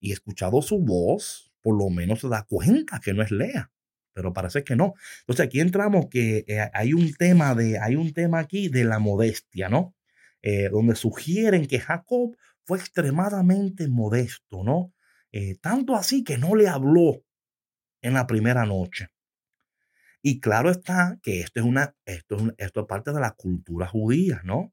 y 0.00 0.12
escuchado 0.12 0.62
su 0.62 0.78
voz, 0.78 1.52
por 1.62 1.76
lo 1.76 1.90
menos 1.90 2.20
se 2.20 2.28
da 2.28 2.44
cuenta 2.44 3.00
que 3.00 3.12
no 3.14 3.22
es 3.22 3.30
Lea 3.30 3.70
pero 4.16 4.32
parece 4.32 4.64
que 4.64 4.76
no. 4.76 4.94
Entonces 5.20 5.44
aquí 5.44 5.60
entramos 5.60 6.06
que 6.08 6.46
eh, 6.48 6.70
hay 6.72 6.94
un 6.94 7.12
tema 7.12 7.54
de, 7.54 7.78
hay 7.78 7.96
un 7.96 8.14
tema 8.14 8.38
aquí 8.38 8.70
de 8.70 8.84
la 8.84 8.98
modestia, 8.98 9.68
¿no? 9.68 9.94
Eh, 10.40 10.70
donde 10.70 10.94
sugieren 10.94 11.66
que 11.66 11.80
Jacob 11.80 12.34
fue 12.66 12.78
extremadamente 12.78 13.88
modesto, 13.88 14.64
¿no? 14.64 14.92
Eh, 15.32 15.56
tanto 15.60 15.96
así 15.96 16.24
que 16.24 16.38
no 16.38 16.54
le 16.54 16.68
habló 16.68 17.22
en 18.02 18.14
la 18.14 18.26
primera 18.26 18.66
noche. 18.66 19.08
Y 20.22 20.40
claro 20.40 20.70
está 20.70 21.18
que 21.22 21.40
esto 21.40 21.60
es 21.60 21.66
una, 21.66 21.94
esto 22.04 22.36
es, 22.36 22.54
esto 22.58 22.80
es 22.80 22.86
parte 22.86 23.12
de 23.12 23.20
la 23.20 23.32
cultura 23.32 23.86
judía, 23.86 24.40
¿no? 24.44 24.72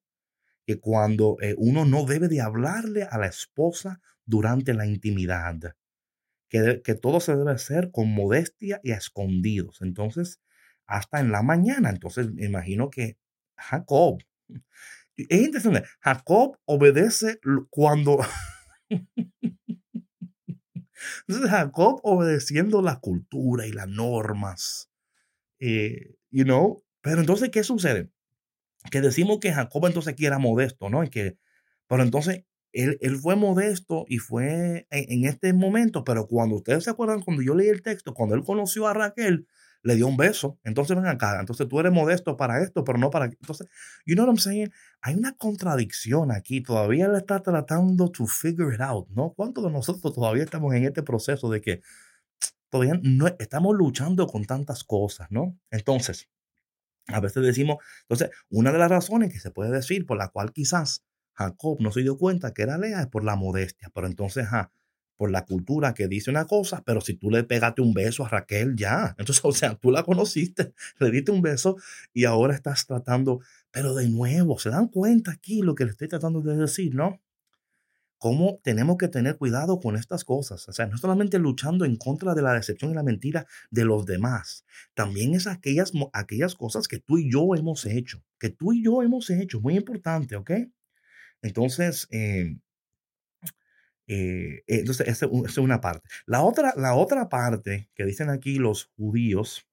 Que 0.65 0.79
cuando 0.79 1.37
uno 1.57 1.85
no 1.85 2.05
debe 2.05 2.27
de 2.27 2.41
hablarle 2.41 3.03
a 3.03 3.17
la 3.17 3.27
esposa 3.27 4.01
durante 4.25 4.73
la 4.73 4.85
intimidad 4.85 5.75
que, 6.83 6.95
todo 6.95 7.19
se 7.19 7.35
debe 7.35 7.51
hacer 7.51 7.89
con 7.91 8.13
modestia 8.13 8.79
y 8.83 8.91
a 8.91 8.97
escondidos. 8.97 9.81
Entonces, 9.81 10.39
hasta 10.85 11.19
en 11.19 11.31
la 11.31 11.41
mañana. 11.41 11.89
Entonces, 11.89 12.31
me 12.31 12.45
imagino 12.45 12.89
que 12.91 13.17
Jacob, 13.57 14.19
es 15.17 15.41
interesante, 15.41 15.83
Jacob 15.99 16.57
obedece 16.65 17.39
cuando... 17.69 18.19
Entonces, 21.27 21.49
Jacob 21.49 21.99
obedeciendo 22.03 22.81
la 22.81 22.99
cultura 22.99 23.67
y 23.67 23.71
las 23.71 23.87
normas, 23.87 24.89
eh, 25.59 26.15
you 26.31 26.43
know, 26.43 26.83
pero 27.01 27.19
entonces, 27.19 27.49
¿qué 27.49 27.63
sucede? 27.63 28.09
Que 28.89 29.01
decimos 29.01 29.39
que 29.39 29.53
Jacob 29.53 29.85
entonces 29.85 30.13
aquí 30.13 30.25
era 30.25 30.39
modesto, 30.39 30.89
¿no? 30.89 31.03
Y 31.03 31.09
que, 31.09 31.37
pero 31.87 32.03
entonces 32.03 32.45
él, 32.73 33.17
fue 33.21 33.35
modesto 33.35 34.05
y 34.07 34.17
fue 34.17 34.87
en, 34.89 35.25
este 35.25 35.53
momento, 35.53 36.03
pero 36.03 36.27
cuando 36.27 36.55
ustedes 36.55 36.83
se 36.83 36.89
acuerdan, 36.89 37.21
cuando 37.21 37.43
yo 37.43 37.53
leí 37.53 37.67
el 37.67 37.83
texto, 37.83 38.13
cuando 38.13 38.35
él 38.35 38.43
conoció 38.43 38.87
a 38.87 38.93
Raquel, 38.93 39.47
le 39.83 39.95
dio 39.95 40.07
un 40.07 40.17
beso. 40.17 40.59
Entonces 40.63 40.95
ven 40.95 41.05
acá, 41.05 41.39
entonces 41.39 41.67
tú 41.67 41.79
eres 41.79 41.91
modesto 41.91 42.35
para 42.37 42.61
esto, 42.63 42.83
pero 42.83 42.97
no 42.97 43.09
para... 43.09 43.25
Entonces, 43.25 43.67
you 44.05 44.15
know 44.15 44.25
what 44.25 44.31
I'm 44.31 44.39
saying? 44.39 44.71
Hay 45.01 45.15
una 45.15 45.33
contradicción 45.33 46.31
aquí, 46.31 46.61
todavía 46.61 47.05
él 47.05 47.15
está 47.15 47.41
tratando 47.41 48.09
to 48.09 48.25
figure 48.25 48.73
it 48.73 48.81
out, 48.81 49.07
¿no? 49.09 49.33
¿Cuántos 49.33 49.63
de 49.63 49.71
nosotros 49.71 50.13
todavía 50.15 50.43
estamos 50.43 50.73
en 50.73 50.85
este 50.85 51.03
proceso 51.03 51.49
de 51.49 51.61
que 51.61 51.81
todavía 52.69 52.99
no 53.03 53.27
estamos 53.39 53.75
luchando 53.75 54.25
con 54.25 54.45
tantas 54.45 54.83
cosas, 54.83 55.27
¿no? 55.29 55.57
Entonces, 55.69 56.29
a 57.07 57.19
veces 57.19 57.43
decimos, 57.43 57.77
entonces, 58.03 58.29
una 58.49 58.71
de 58.71 58.79
las 58.79 58.89
razones 58.89 59.31
que 59.31 59.39
se 59.39 59.51
puede 59.51 59.71
decir 59.71 60.05
por 60.05 60.17
la 60.17 60.29
cual 60.29 60.53
quizás 60.53 61.03
Jacob 61.33 61.77
no 61.81 61.91
se 61.91 62.01
dio 62.01 62.17
cuenta 62.17 62.53
que 62.53 62.63
era 62.63 62.77
Lea 62.77 63.01
es 63.01 63.07
por 63.07 63.25
la 63.25 63.35
modestia, 63.35 63.89
pero 63.93 64.07
entonces, 64.07 64.47
por 65.23 65.31
la 65.31 65.45
cultura 65.45 65.93
que 65.93 66.09
dice 66.09 66.29
una 66.29 66.43
cosa, 66.43 66.83
pero 66.85 66.99
si 66.99 67.13
tú 67.13 67.31
le 67.31 67.45
pegaste 67.45 67.81
un 67.81 67.93
beso 67.93 68.25
a 68.25 68.27
Raquel, 68.27 68.75
ya. 68.75 69.15
Entonces, 69.17 69.39
o 69.45 69.53
sea, 69.53 69.73
tú 69.75 69.89
la 69.89 70.03
conociste, 70.03 70.73
le 70.99 71.11
diste 71.11 71.31
un 71.31 71.41
beso 71.41 71.77
y 72.11 72.25
ahora 72.25 72.53
estás 72.53 72.85
tratando, 72.85 73.39
pero 73.71 73.95
de 73.95 74.09
nuevo, 74.09 74.59
se 74.59 74.69
dan 74.69 74.89
cuenta 74.89 75.31
aquí 75.31 75.61
lo 75.61 75.75
que 75.75 75.85
le 75.85 75.91
estoy 75.91 76.09
tratando 76.09 76.41
de 76.41 76.57
decir, 76.57 76.93
¿no? 76.93 77.21
Cómo 78.17 78.59
tenemos 78.63 78.97
que 78.97 79.07
tener 79.07 79.37
cuidado 79.37 79.79
con 79.79 79.95
estas 79.95 80.25
cosas. 80.25 80.67
O 80.67 80.73
sea, 80.73 80.87
no 80.87 80.97
solamente 80.97 81.39
luchando 81.39 81.85
en 81.85 81.95
contra 81.95 82.35
de 82.35 82.41
la 82.41 82.51
decepción 82.51 82.91
y 82.91 82.93
la 82.93 83.03
mentira 83.03 83.47
de 83.71 83.85
los 83.85 84.05
demás, 84.05 84.65
también 84.93 85.35
es 85.35 85.47
aquellas, 85.47 85.93
aquellas 86.11 86.55
cosas 86.55 86.89
que 86.89 86.99
tú 86.99 87.17
y 87.17 87.31
yo 87.31 87.55
hemos 87.55 87.85
hecho, 87.85 88.21
que 88.37 88.49
tú 88.49 88.73
y 88.73 88.83
yo 88.83 89.01
hemos 89.03 89.29
hecho, 89.29 89.61
muy 89.61 89.77
importante, 89.77 90.35
¿ok? 90.35 90.51
Entonces, 91.41 92.09
em, 92.11 92.59
eh, 94.07 94.63
entonces 94.67 95.07
esa, 95.07 95.27
es 95.45 95.57
una 95.57 95.81
parte. 95.81 96.07
La 96.25 96.41
otra, 96.43 96.73
la 96.75 96.95
otra 96.95 97.29
parte 97.29 97.89
que 97.95 98.05
dicen 98.05 98.29
aquí 98.29 98.57
los 98.57 98.91
judíos, 98.97 99.67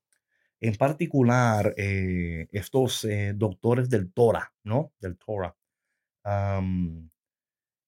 en 0.61 0.77
particular 0.77 1.75
eh, 1.77 2.49
estos 2.53 3.05
eh, 3.05 3.33
doctores 3.35 3.89
del 3.91 4.13
Torah, 4.13 4.53
¿no? 4.63 4.93
Del 5.01 5.17
Torah. 5.17 5.57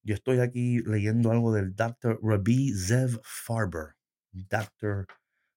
yo 0.03 0.15
estoy 0.15 0.39
aquí 0.39 0.79
leyendo 0.85 1.31
algo 1.31 1.53
del 1.53 1.75
Dr. 1.75 2.19
Rabbi 2.21 2.73
Zev 2.73 3.19
Farber. 3.23 3.95
Dr. 4.31 5.07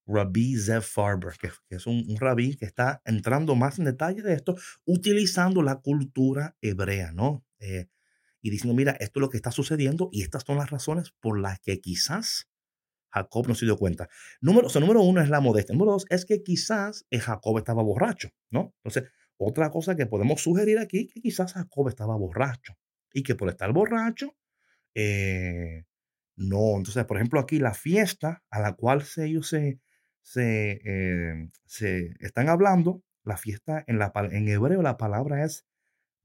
Rabbi 0.07 0.57
Zev 0.57 0.83
Farber, 0.83 1.33
que, 1.38 1.51
es 1.70 1.87
un, 1.87 2.05
un, 2.09 2.16
rabí 2.18 2.57
que 2.57 2.66
está 2.66 3.03
entrando 3.05 3.57
más 3.57 3.79
en 3.79 3.87
detalle 3.87 4.22
de 4.22 4.35
esto, 4.35 4.55
utilizando 4.85 5.62
la 5.62 5.77
cultura 5.81 6.57
hebrea, 6.61 7.11
¿no? 7.12 7.44
Y 8.47 8.51
diciendo, 8.51 8.77
mira, 8.77 8.93
esto 9.01 9.19
es 9.19 9.21
lo 9.23 9.29
que 9.29 9.39
está 9.39 9.51
sucediendo 9.51 10.09
y 10.13 10.23
estas 10.23 10.45
son 10.47 10.59
las 10.59 10.71
razones 10.71 11.13
por 11.21 11.41
las 11.41 11.59
que 11.59 11.81
quizás 11.81 12.49
Jacob 13.11 13.49
no 13.49 13.57
se 13.57 13.65
dio 13.65 13.77
cuenta. 13.77 14.09
Número, 14.41 14.69
o 14.69 14.81
número 14.81 15.03
uno 15.03 15.21
es 15.21 15.29
la 15.29 15.41
modestia. 15.41 15.73
Número 15.73 15.91
dos 15.91 16.07
es 16.11 16.25
que 16.25 16.45
quizás 16.45 17.05
eh, 17.11 17.19
Jacob 17.19 17.59
estaba 17.59 17.83
borracho, 17.83 18.29
¿no? 18.51 18.73
Entonces, 18.85 19.11
otra 19.37 19.71
cosa 19.71 19.97
que 19.97 20.07
podemos 20.07 20.41
sugerir 20.41 20.79
aquí, 20.79 21.09
que 21.09 21.21
quizás 21.21 21.55
Jacob 21.55 21.89
estaba 21.89 22.15
borracho 22.17 22.75
y 23.13 23.25
que 23.25 23.35
por 23.35 23.49
estar 23.49 23.73
borracho, 23.73 24.37
eh, 24.95 25.83
no. 26.37 26.77
Entonces, 26.77 27.05
por 27.05 27.17
ejemplo, 27.17 27.41
aquí 27.41 27.59
la 27.59 27.75
fiesta 27.75 28.45
a 28.49 28.61
la 28.61 28.75
cual 28.75 29.03
ellos 29.17 29.49
se, 29.49 29.81
se, 30.23 30.81
eh, 30.85 31.51
se 31.65 32.15
están 32.21 32.49
hablando, 32.49 33.03
la 33.25 33.39
fiesta 33.39 33.83
en, 33.89 33.99
la, 33.99 34.13
en 34.31 34.47
hebreo 34.47 34.83
la 34.83 34.97
palabra 34.97 35.45
es 35.45 35.67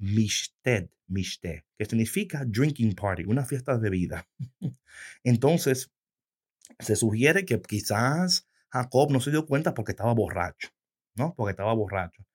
Mishted, 0.02 0.90
Mishte, 1.08 1.66
que 1.78 1.86
significa 1.86 2.44
drinking 2.44 2.96
party, 2.96 3.24
una 3.26 3.46
fiesta 3.46 3.78
de 3.78 3.90
bebida. 3.90 4.28
Entonces, 5.24 5.92
se 6.80 6.96
sugiere 6.96 7.46
que 7.46 7.62
quizás 7.62 8.48
Jacob 8.70 9.12
no 9.12 9.20
se 9.20 9.30
dio 9.30 9.46
cuenta 9.46 9.74
porque 9.74 9.92
estaba 9.92 10.14
borracho, 10.14 10.70
¿no? 11.16 11.36
Porque 11.36 11.52
estaba 11.52 11.74
borracho. 11.74 12.26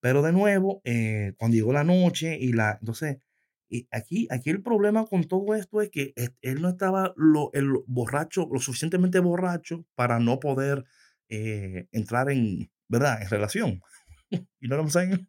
Pero 0.00 0.22
de 0.22 0.32
nuevo, 0.32 0.80
eh, 0.84 1.34
cuando 1.36 1.54
llegó 1.54 1.72
la 1.72 1.84
noche 1.84 2.38
y 2.40 2.52
la, 2.52 2.78
entonces, 2.80 3.18
y 3.68 3.86
aquí, 3.90 4.26
aquí 4.30 4.50
el 4.50 4.62
problema 4.62 5.04
con 5.04 5.24
todo 5.24 5.54
esto 5.54 5.82
es 5.82 5.90
que 5.90 6.14
él 6.40 6.62
no 6.62 6.70
estaba 6.70 7.12
lo, 7.16 7.50
el 7.52 7.72
borracho, 7.86 8.48
lo 8.50 8.58
suficientemente 8.58 9.20
borracho 9.20 9.84
para 9.94 10.18
no 10.18 10.40
poder 10.40 10.84
eh, 11.28 11.88
entrar 11.92 12.30
en, 12.30 12.70
¿verdad? 12.88 13.20
En 13.20 13.28
relación. 13.28 13.82
¿Y 14.60 14.68
no 14.68 14.78
lo 14.78 14.88
saying? 14.88 15.28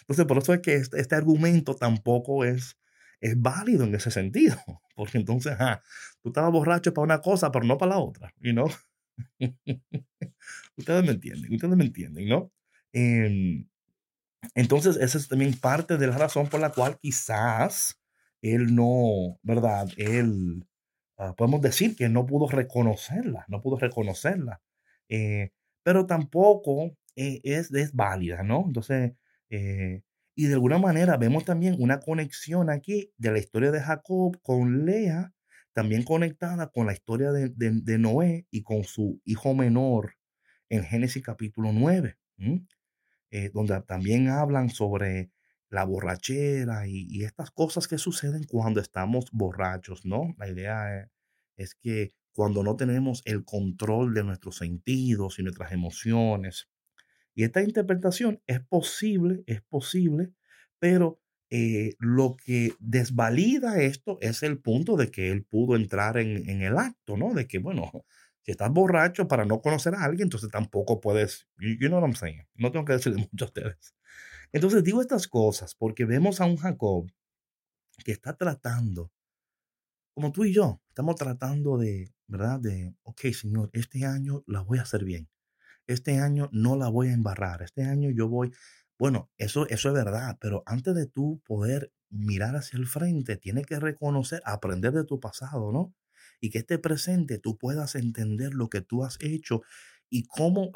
Entonces, 0.00 0.26
por 0.26 0.38
eso 0.38 0.54
es 0.54 0.60
que 0.60 0.74
este, 0.74 1.00
este, 1.00 1.14
argumento 1.14 1.74
tampoco 1.74 2.44
es, 2.44 2.78
es 3.20 3.40
válido 3.40 3.84
en 3.84 3.94
ese 3.94 4.10
sentido, 4.10 4.56
porque 4.96 5.18
entonces, 5.18 5.56
tú 6.22 6.30
estabas 6.30 6.52
borracho 6.52 6.92
para 6.94 7.04
una 7.04 7.20
cosa, 7.20 7.50
pero 7.52 7.64
no 7.64 7.78
para 7.78 7.90
la 7.90 7.98
otra, 7.98 8.34
you 8.40 8.52
know? 8.52 8.68
ustedes 10.76 11.04
me 11.04 11.12
entienden, 11.12 11.52
ustedes 11.52 11.76
me 11.76 11.84
entienden, 11.84 12.28
¿no? 12.28 12.52
Em, 12.92 13.66
entonces, 14.54 14.96
esa 14.96 15.18
es 15.18 15.28
también 15.28 15.58
parte 15.58 15.96
de 15.98 16.06
la 16.06 16.18
razón 16.18 16.48
por 16.48 16.60
la 16.60 16.70
cual 16.70 16.98
quizás 17.00 17.98
él 18.42 18.74
no, 18.74 19.38
¿verdad? 19.42 19.88
Él, 19.96 20.66
ah, 21.18 21.34
podemos 21.36 21.62
decir 21.62 21.96
que 21.96 22.08
no 22.08 22.26
pudo 22.26 22.48
reconocerla, 22.48 23.44
no 23.48 23.60
pudo 23.62 23.78
reconocerla, 23.78 24.60
eh, 25.08 25.52
pero 25.84 26.06
tampoco 26.06 26.96
eh, 27.16 27.40
es, 27.44 27.72
es 27.72 27.94
válida, 27.94 28.42
¿no? 28.42 28.64
Entonces, 28.66 29.12
eh, 29.52 30.02
y 30.34 30.46
de 30.46 30.54
alguna 30.54 30.78
manera 30.78 31.18
vemos 31.18 31.44
también 31.44 31.76
una 31.78 32.00
conexión 32.00 32.70
aquí 32.70 33.12
de 33.18 33.32
la 33.32 33.38
historia 33.38 33.70
de 33.70 33.82
Jacob 33.82 34.40
con 34.40 34.86
Lea, 34.86 35.34
también 35.74 36.04
conectada 36.04 36.68
con 36.68 36.86
la 36.86 36.94
historia 36.94 37.32
de, 37.32 37.50
de, 37.54 37.98
Noé 37.98 38.46
y 38.50 38.62
con 38.62 38.84
su 38.84 39.20
hijo 39.26 39.54
menor 39.54 40.14
en 40.70 40.84
Génesis 40.84 41.22
capítulo 41.22 41.70
9, 41.72 42.16
eh, 43.30 43.50
donde 43.52 43.78
también 43.82 44.28
hablan 44.28 44.70
sobre 44.70 45.30
la 45.68 45.84
borrachera 45.84 46.86
y, 46.88 47.22
estas 47.22 47.50
cosas 47.50 47.86
que 47.86 47.98
suceden 47.98 48.44
cuando 48.44 48.80
estamos 48.80 49.26
borrachos, 49.32 50.06
¿no? 50.06 50.34
La 50.38 50.48
idea 50.48 50.98
es, 50.98 51.10
es 51.56 51.74
que 51.74 52.14
cuando 52.32 52.62
no 52.62 52.76
tenemos 52.76 53.20
el 53.26 53.44
control 53.44 54.14
de 54.14 54.24
nuestros 54.24 54.56
sentidos 54.56 55.38
y 55.38 55.42
nuestras 55.42 55.72
emociones, 55.72 56.71
y 57.34 57.44
esta 57.44 57.62
interpretación 57.62 58.42
es 58.46 58.60
posible, 58.60 59.42
es 59.46 59.62
posible, 59.62 60.32
pero 60.78 61.20
eh, 61.50 61.96
lo 61.98 62.36
que 62.36 62.72
desvalida 62.78 63.82
esto 63.82 64.18
es 64.20 64.42
el 64.42 64.58
punto 64.58 64.96
de 64.96 65.10
que 65.10 65.30
él 65.30 65.44
pudo 65.44 65.76
entrar 65.76 66.16
en, 66.16 66.62
el 66.62 66.78
acto, 66.78 67.16
¿no? 67.16 67.34
De 67.34 67.46
que, 67.46 67.58
bueno, 67.58 67.90
Si 68.42 68.50
estás 68.52 68.70
borracho 68.72 69.28
para 69.28 69.44
no 69.44 69.60
conocer 69.60 69.94
a 69.94 70.04
alguien, 70.04 70.26
entonces 70.26 70.50
tampoco 70.50 71.00
puedes, 71.00 71.46
you, 71.58 71.88
know 71.88 72.00
what 72.00 72.08
I'm 72.08 72.16
saying. 72.16 72.46
No 72.54 72.72
tengo 72.72 72.84
que 72.84 72.94
decirle 72.94 73.18
mucho 73.32 73.44
a 73.44 73.48
ustedes. 73.48 73.94
Entonces 74.52 74.82
digo 74.82 75.00
estas 75.00 75.28
cosas 75.28 75.74
porque 75.74 76.04
vemos 76.06 76.40
a 76.40 76.46
un 76.46 76.56
Jacob 76.56 77.10
que 78.04 78.12
está 78.12 78.36
tratando, 78.36 79.12
como 80.14 80.32
tú 80.32 80.44
y 80.44 80.52
yo, 80.54 80.80
estamos 80.88 81.16
tratando 81.16 81.78
de, 81.78 82.12
¿verdad? 82.26 82.60
De, 82.60 82.94
ok, 83.02 83.20
Señor, 83.32 83.70
este 83.72 84.04
año 84.06 84.42
la 84.46 84.62
voy 84.62 84.78
a 84.78 84.82
hacer 84.82 85.04
bien. 85.04 85.28
Este 85.86 86.18
año 86.18 86.48
no 86.52 86.76
la 86.76 86.88
voy 86.88 87.08
a 87.08 87.14
embarrar. 87.14 87.62
Este 87.62 87.84
año 87.84 88.10
yo 88.10 88.28
voy, 88.28 88.52
bueno, 88.98 89.30
eso, 89.38 89.66
eso 89.68 89.88
es 89.88 89.94
verdad, 89.94 90.38
pero 90.40 90.62
antes 90.66 90.94
de 90.94 91.06
tú 91.06 91.42
poder 91.44 91.92
mirar 92.10 92.56
hacia 92.56 92.78
el 92.78 92.86
frente, 92.86 93.36
tienes 93.36 93.66
que 93.66 93.80
reconocer, 93.80 94.42
aprender 94.44 94.92
de 94.92 95.04
tu 95.04 95.18
pasado, 95.18 95.72
¿no? 95.72 95.94
Y 96.40 96.50
que 96.50 96.58
este 96.58 96.78
presente 96.78 97.38
tú 97.38 97.56
puedas 97.58 97.94
entender 97.94 98.54
lo 98.54 98.68
que 98.68 98.80
tú 98.80 99.04
has 99.04 99.16
hecho 99.20 99.62
y 100.14 100.24
cómo 100.24 100.70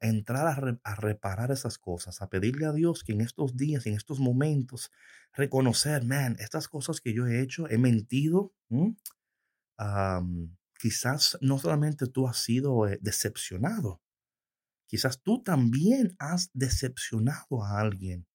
entrar 0.00 0.80
a, 0.82 0.94
reparar 0.96 1.50
esas 1.50 1.76
cosas, 1.76 2.22
a 2.22 2.30
pedirle 2.30 2.64
a 2.64 2.72
Dios 2.72 3.04
que 3.04 3.12
en 3.12 3.20
estos 3.20 3.54
días, 3.54 3.84
en 3.86 3.92
estos 3.92 4.20
momentos, 4.20 4.90
reconocer, 5.34 6.02
man, 6.06 6.36
estas 6.40 6.66
cosas 6.66 7.02
que 7.02 7.12
yo 7.12 7.26
he 7.26 7.42
hecho, 7.42 7.68
he 7.68 7.76
mentido. 7.76 8.54
quizás 10.80 11.36
no 11.42 11.58
solamente 11.58 12.06
tú 12.06 12.26
has 12.26 12.38
sido 12.38 12.88
eh, 12.88 12.98
decepcionado, 13.02 14.00
quizás 14.90 15.22
tú 15.22 15.40
también 15.40 16.16
has 16.18 16.50
decepcionado 16.52 17.62
a 17.62 17.78
alguien. 17.78 18.26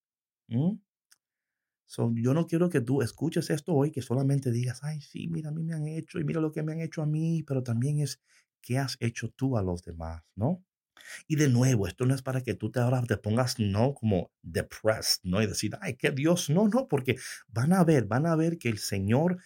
yo 0.48 2.34
no 2.34 2.48
quiero 2.48 2.70
que 2.70 2.80
tú 2.80 3.02
escuches 3.02 3.50
esto 3.50 3.74
hoy, 3.74 3.92
que 3.92 4.02
solamente 4.02 4.52
digas, 4.52 4.80
ay, 4.84 5.02
sí, 5.02 5.28
mira, 5.28 5.50
a 5.50 5.52
mí 5.52 5.64
me 5.64 5.74
han 5.74 5.86
hecho 5.88 6.18
y 6.18 6.24
mira 6.24 6.40
lo 6.40 6.54
que 6.54 6.64
me 6.64 6.72
han 6.72 6.80
hecho 6.80 7.02
a 7.02 7.06
mí, 7.06 7.44
pero 7.44 7.62
también 7.62 8.00
es 8.00 8.22
qué 8.62 8.78
has 8.78 8.96
hecho 9.02 9.30
tú 9.32 9.58
a 9.58 9.64
los 9.64 9.84
demás, 9.84 10.24
¿no? 10.36 10.64
Y 11.28 11.36
de 11.36 11.50
nuevo, 11.50 11.88
esto 11.88 12.06
no 12.06 12.16
es 12.16 12.22
para 12.22 12.42
que 12.42 12.54
tú 12.54 12.72
te 12.72 12.80
ahora 12.80 13.04
te 13.04 13.18
pongas, 13.18 13.60
no, 13.60 13.94
como 13.94 14.32
depressed, 14.42 15.24
¿no? 15.24 15.42
Y 15.42 15.48
decir, 15.48 15.78
ay, 15.82 15.98
que 15.98 16.12
Dios, 16.12 16.50
no, 16.50 16.70
no, 16.70 16.88
porque 16.88 17.18
van 17.50 17.74
a 17.74 17.84
ver, 17.84 18.06
van 18.06 18.28
a 18.28 18.36
ver 18.38 18.58
que 18.58 18.70
el 18.70 18.78
Señor 18.78 19.40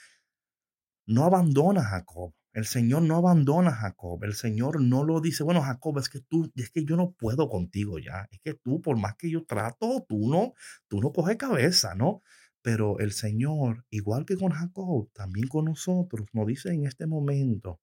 no 1.08 1.26
abandona 1.26 1.82
a 1.82 1.86
Jacob. 1.86 2.34
El 2.54 2.66
Señor 2.66 3.04
no 3.04 3.18
abandona 3.18 3.70
a 3.70 3.76
Jacob. 3.76 4.24
El 4.24 4.34
Señor 4.34 4.82
no 4.82 5.04
lo 5.04 5.22
dice, 5.22 5.44
bueno, 5.44 5.62
Jacob, 5.62 6.00
es 6.00 6.10
que 6.10 6.20
tú, 6.20 6.52
es 6.56 6.72
que 6.72 6.84
yo 6.84 6.96
no 6.96 7.12
puedo 7.12 7.48
contigo 7.48 8.00
ya. 8.00 8.28
Es 8.32 8.40
que 8.44 8.54
tú, 8.56 8.82
por 8.82 8.98
más 8.98 9.16
que 9.16 9.30
yo 9.30 9.46
trato, 9.46 10.06
tú 10.08 10.30
no, 10.30 10.54
tú 10.88 11.00
no 11.00 11.12
coges 11.12 11.38
cabeza, 11.38 11.96
¿no? 11.96 12.22
Pero 12.62 13.00
el 13.00 13.12
Señor, 13.14 13.86
igual 13.90 14.26
que 14.26 14.36
con 14.38 14.52
Jacob, 14.52 15.10
también 15.14 15.48
con 15.48 15.66
nosotros, 15.66 16.28
nos 16.34 16.48
dice 16.48 16.74
en 16.74 16.86
este 16.86 17.08
momento, 17.08 17.80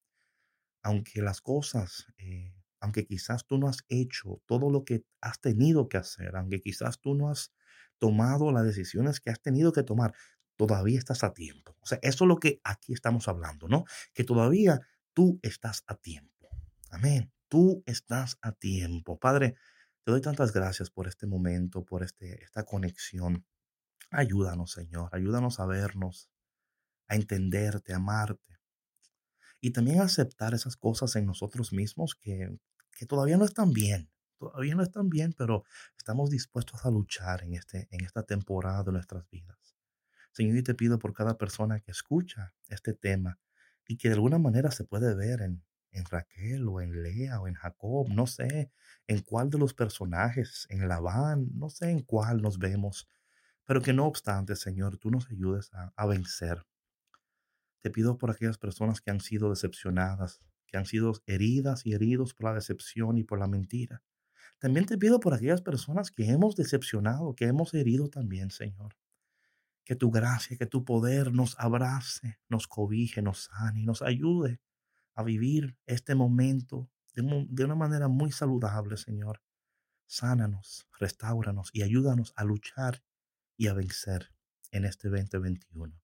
aunque 0.83 1.23
las 1.23 1.41
cosas, 1.41 2.07
eh, 2.19 2.55
aunque 2.81 3.07
quizás 3.07 3.47
tú 3.47 3.59
no 3.59 3.69
has 3.69 3.85
hecho 3.89 4.43
todo 4.47 4.71
lo 4.71 4.85
que 4.85 5.05
has 5.21 5.41
tenido 5.41 5.89
que 5.89 5.97
hacer, 5.97 6.37
aunque 6.37 6.61
quizás 6.61 7.01
tú 7.01 7.15
no 7.15 7.31
has 7.31 7.53
tomado 7.99 8.53
las 8.53 8.65
decisiones 8.65 9.21
que 9.21 9.31
has 9.31 9.41
tenido 9.41 9.73
que 9.73 9.83
tomar, 9.83 10.13
todavía 10.57 10.99
estás 10.99 11.25
a 11.25 11.33
tiempo. 11.33 11.77
O 11.81 11.87
sea, 11.87 11.99
eso 12.03 12.25
es 12.25 12.29
lo 12.29 12.39
que 12.39 12.61
aquí 12.65 12.93
estamos 12.93 13.29
hablando, 13.29 13.69
¿no? 13.69 13.85
Que 14.15 14.25
todavía 14.25 14.81
tú 15.13 15.39
estás 15.43 15.85
a 15.87 15.97
tiempo. 15.97 16.49
Amén. 16.91 17.33
Tú 17.49 17.83
estás 17.87 18.39
a 18.43 18.53
tiempo. 18.53 19.19
Padre, 19.19 19.55
te 20.05 20.11
doy 20.13 20.21
tantas 20.21 20.53
gracias 20.53 20.91
por 20.91 21.07
este 21.07 21.27
momento, 21.27 21.85
por 21.85 22.03
este, 22.03 22.43
esta 22.43 22.65
conexión. 22.65 23.47
Ayúdanos, 24.11 24.73
Señor. 24.73 25.11
Ayúdanos 25.13 25.61
a 25.61 25.67
vernos, 25.67 26.31
a 27.09 27.17
entenderte, 27.17 27.93
a 27.93 27.97
amarte 27.97 28.47
y 29.61 29.73
también 29.73 30.01
aceptar 30.01 30.55
esas 30.55 30.77
cosas 30.77 31.17
en 31.17 31.27
nosotros 31.27 31.73
mismos 31.73 32.15
que, 32.15 32.57
que 32.93 33.07
todavía 33.07 33.37
no 33.37 33.45
están 33.45 33.73
bien, 33.73 34.11
todavía 34.39 34.75
no 34.75 34.83
están 34.83 35.09
bien, 35.09 35.33
pero 35.33 35.65
estamos 35.97 36.31
dispuestos 36.31 36.85
a 36.85 36.91
luchar 36.91 37.43
en, 37.43 37.55
este, 37.55 37.89
en 37.91 38.05
esta 38.05 38.23
temporada 38.23 38.85
de 38.85 38.93
nuestras 38.93 39.29
vidas. 39.29 39.66
Señor, 40.37 40.59
y 40.59 40.63
te 40.63 40.75
pido 40.75 40.99
por 40.99 41.15
cada 41.15 41.39
persona 41.39 41.81
que 41.81 41.91
escucha 41.91 42.55
este 42.69 42.93
tema 42.93 43.39
y 43.89 43.97
que 43.97 44.09
de 44.09 44.15
alguna 44.15 44.39
manera 44.39 44.71
se 44.71 44.85
puede 44.85 45.15
ver 45.15 45.41
en, 45.41 45.65
en 45.93 46.05
Raquel 46.05 46.69
o 46.69 46.81
en 46.83 47.03
Lea 47.03 47.41
o 47.41 47.49
en 47.49 47.55
Jacob, 47.55 48.09
no 48.11 48.27
sé 48.27 48.71
en 49.07 49.23
cuál 49.23 49.49
de 49.49 49.59
los 49.59 49.73
personajes, 49.73 50.67
en 50.69 50.89
Labán, 50.89 51.49
no 51.55 51.71
sé 51.71 51.91
en 51.91 52.03
cuál 52.03 52.43
nos 52.43 52.59
vemos, 52.59 53.09
pero 53.65 53.81
que 53.81 53.95
no 53.95 54.07
obstante, 54.07 54.57
Señor, 54.57 54.99
tú 54.99 55.11
nos 55.11 55.31
ayudes 55.31 55.73
a, 55.73 55.93
a 55.97 56.07
vencer 56.07 56.67
te 57.87 57.91
pido 57.91 58.19
por 58.19 58.33
aquellas 58.33 58.59
personas 58.59 59.01
que 59.01 59.13
han 59.13 59.21
sido 59.21 59.49
decepcionadas, 59.49 60.41
que 60.67 60.77
han 60.77 60.87
sido 60.87 61.13
heridas 61.25 61.87
y 61.87 61.93
heridos 61.93 62.35
por 62.35 62.47
la 62.51 62.55
decepción 62.55 63.17
y 63.17 63.23
por 63.23 63.39
la 63.39 63.47
mentira. 63.47 64.03
También 64.59 64.87
te 64.87 64.99
pido 64.99 65.21
por 65.21 65.35
aquellas 65.35 65.63
personas 65.63 66.11
que 66.11 66.29
hemos 66.29 66.57
decepcionado, 66.57 67.37
que 67.37 67.45
hemos 67.45 67.73
herido 67.75 68.09
también, 68.09 68.51
Señor. 68.51 68.97
Que 69.87 69.97
tu 69.97 70.11
gracia, 70.11 70.59
que 70.59 70.67
tu 70.67 70.85
poder 70.85 71.33
nos 71.33 71.59
abrace, 71.59 72.39
nos 72.51 72.69
cobije, 72.69 73.23
nos 73.23 73.45
sane 73.45 73.81
y 73.81 73.87
nos 73.87 74.03
ayude 74.03 74.61
a 75.15 75.23
vivir 75.23 75.79
este 75.87 76.15
momento 76.15 76.91
de, 77.15 77.47
de 77.49 77.65
una 77.65 77.75
manera 77.75 78.09
muy 78.09 78.33
saludable, 78.33 78.99
Señor. 78.99 79.41
Sánanos, 80.07 80.87
restauranos 81.01 81.71
y 81.73 81.83
ayúdanos 81.83 82.35
a 82.37 82.45
luchar 82.45 83.03
y 83.57 83.69
a 83.69 83.73
vencer 83.73 84.31
en 84.73 84.85
este 84.85 85.09
2021. 85.09 85.99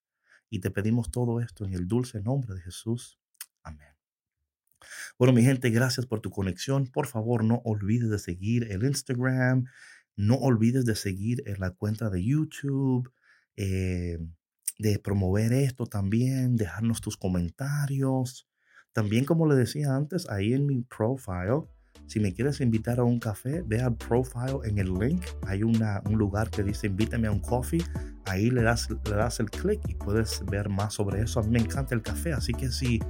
Y 0.48 0.60
te 0.60 0.70
pedimos 0.70 1.10
todo 1.10 1.40
esto 1.40 1.64
en 1.64 1.74
el 1.74 1.86
dulce 1.86 2.20
nombre 2.20 2.54
de 2.54 2.62
Jesús. 2.62 3.18
Amén. 3.62 3.88
Bueno, 5.18 5.32
mi 5.32 5.42
gente, 5.42 5.70
gracias 5.70 6.06
por 6.06 6.20
tu 6.20 6.30
conexión. 6.30 6.86
Por 6.86 7.06
favor, 7.06 7.44
no 7.44 7.62
olvides 7.64 8.10
de 8.10 8.18
seguir 8.18 8.70
el 8.70 8.84
Instagram. 8.84 9.66
No 10.16 10.34
olvides 10.36 10.84
de 10.84 10.94
seguir 10.94 11.42
en 11.46 11.60
la 11.60 11.70
cuenta 11.70 12.10
de 12.10 12.24
YouTube. 12.24 13.12
Eh, 13.56 14.18
de 14.78 14.98
promover 14.98 15.52
esto 15.52 15.86
también, 15.86 16.56
dejarnos 16.56 17.00
tus 17.00 17.16
comentarios. 17.16 18.48
También, 18.92 19.24
como 19.24 19.46
le 19.46 19.54
decía 19.54 19.94
antes, 19.94 20.28
ahí 20.28 20.54
en 20.54 20.66
mi 20.66 20.82
profile 20.82 21.62
si 22.06 22.20
me 22.20 22.34
quieres 22.34 22.60
invitar 22.60 22.98
a 23.00 23.04
un 23.04 23.18
café, 23.18 23.62
ve 23.62 23.80
al 23.80 23.96
profile 23.96 24.58
en 24.64 24.78
el 24.78 24.92
link. 24.92 25.24
Hay 25.46 25.62
una, 25.62 26.02
un 26.04 26.18
lugar 26.18 26.50
que 26.50 26.62
dice 26.62 26.86
invítame 26.88 27.28
a 27.28 27.32
un 27.32 27.40
coffee. 27.40 27.82
Ahí 28.26 28.50
le 28.50 28.62
das, 28.62 28.88
le 28.90 29.16
das 29.16 29.40
el 29.40 29.50
clic 29.50 29.80
y 29.88 29.94
puedes 29.94 30.44
ver 30.46 30.68
más 30.68 30.94
sobre 30.94 31.22
eso. 31.22 31.40
A 31.40 31.42
mí 31.42 31.50
me 31.50 31.60
encanta 31.60 31.94
el 31.94 32.02
café, 32.02 32.32
así 32.32 32.52
que 32.52 32.70
si, 32.70 33.00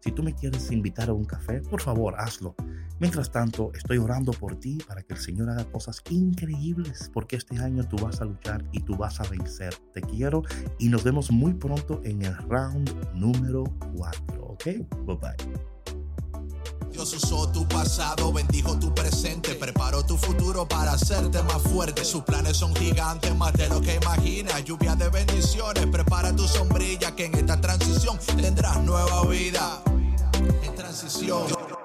si 0.00 0.12
tú 0.12 0.22
me 0.22 0.34
quieres 0.34 0.70
invitar 0.70 1.08
a 1.08 1.12
un 1.12 1.24
café, 1.24 1.60
por 1.62 1.80
favor, 1.80 2.14
hazlo. 2.16 2.54
Mientras 3.00 3.30
tanto, 3.30 3.72
estoy 3.74 3.98
orando 3.98 4.32
por 4.32 4.58
ti 4.58 4.78
para 4.86 5.02
que 5.02 5.14
el 5.14 5.20
Señor 5.20 5.50
haga 5.50 5.64
cosas 5.64 6.02
increíbles, 6.10 7.10
porque 7.12 7.36
este 7.36 7.58
año 7.58 7.86
tú 7.88 7.96
vas 7.96 8.20
a 8.20 8.24
luchar 8.24 8.64
y 8.72 8.80
tú 8.80 8.96
vas 8.96 9.20
a 9.20 9.24
vencer. 9.24 9.74
Te 9.92 10.00
quiero 10.00 10.42
y 10.78 10.88
nos 10.88 11.02
vemos 11.02 11.30
muy 11.30 11.54
pronto 11.54 12.00
en 12.04 12.22
el 12.22 12.36
round 12.48 12.90
número 13.14 13.64
4. 13.96 14.44
¿Ok? 14.46 14.64
Bye 15.04 15.16
bye. 15.16 15.74
Dios 16.92 17.12
usó 17.12 17.50
tu 17.50 17.66
pasado, 17.66 18.32
bendijo 18.32 18.78
tu 18.78 18.94
presente, 18.94 19.56
preparó 19.56 20.06
tu 20.06 20.16
futuro 20.16 20.68
para 20.68 20.92
hacerte 20.92 21.42
más 21.42 21.60
fuerte. 21.62 22.04
Sus 22.04 22.22
planes 22.22 22.56
son 22.56 22.72
gigantes, 22.76 23.34
más 23.34 23.52
de 23.54 23.68
lo 23.68 23.80
que 23.80 23.96
imaginas. 23.96 24.64
Lluvia 24.64 24.94
de 24.94 25.08
bendiciones, 25.08 25.86
prepara 25.88 26.34
tu 26.36 26.46
sombrilla 26.46 27.16
que 27.16 27.24
en 27.24 27.34
esta 27.34 27.60
transición 27.60 28.16
tendrás 28.36 28.80
nueva 28.84 29.26
vida. 29.26 29.82
En 30.62 30.74
transición. 30.76 31.83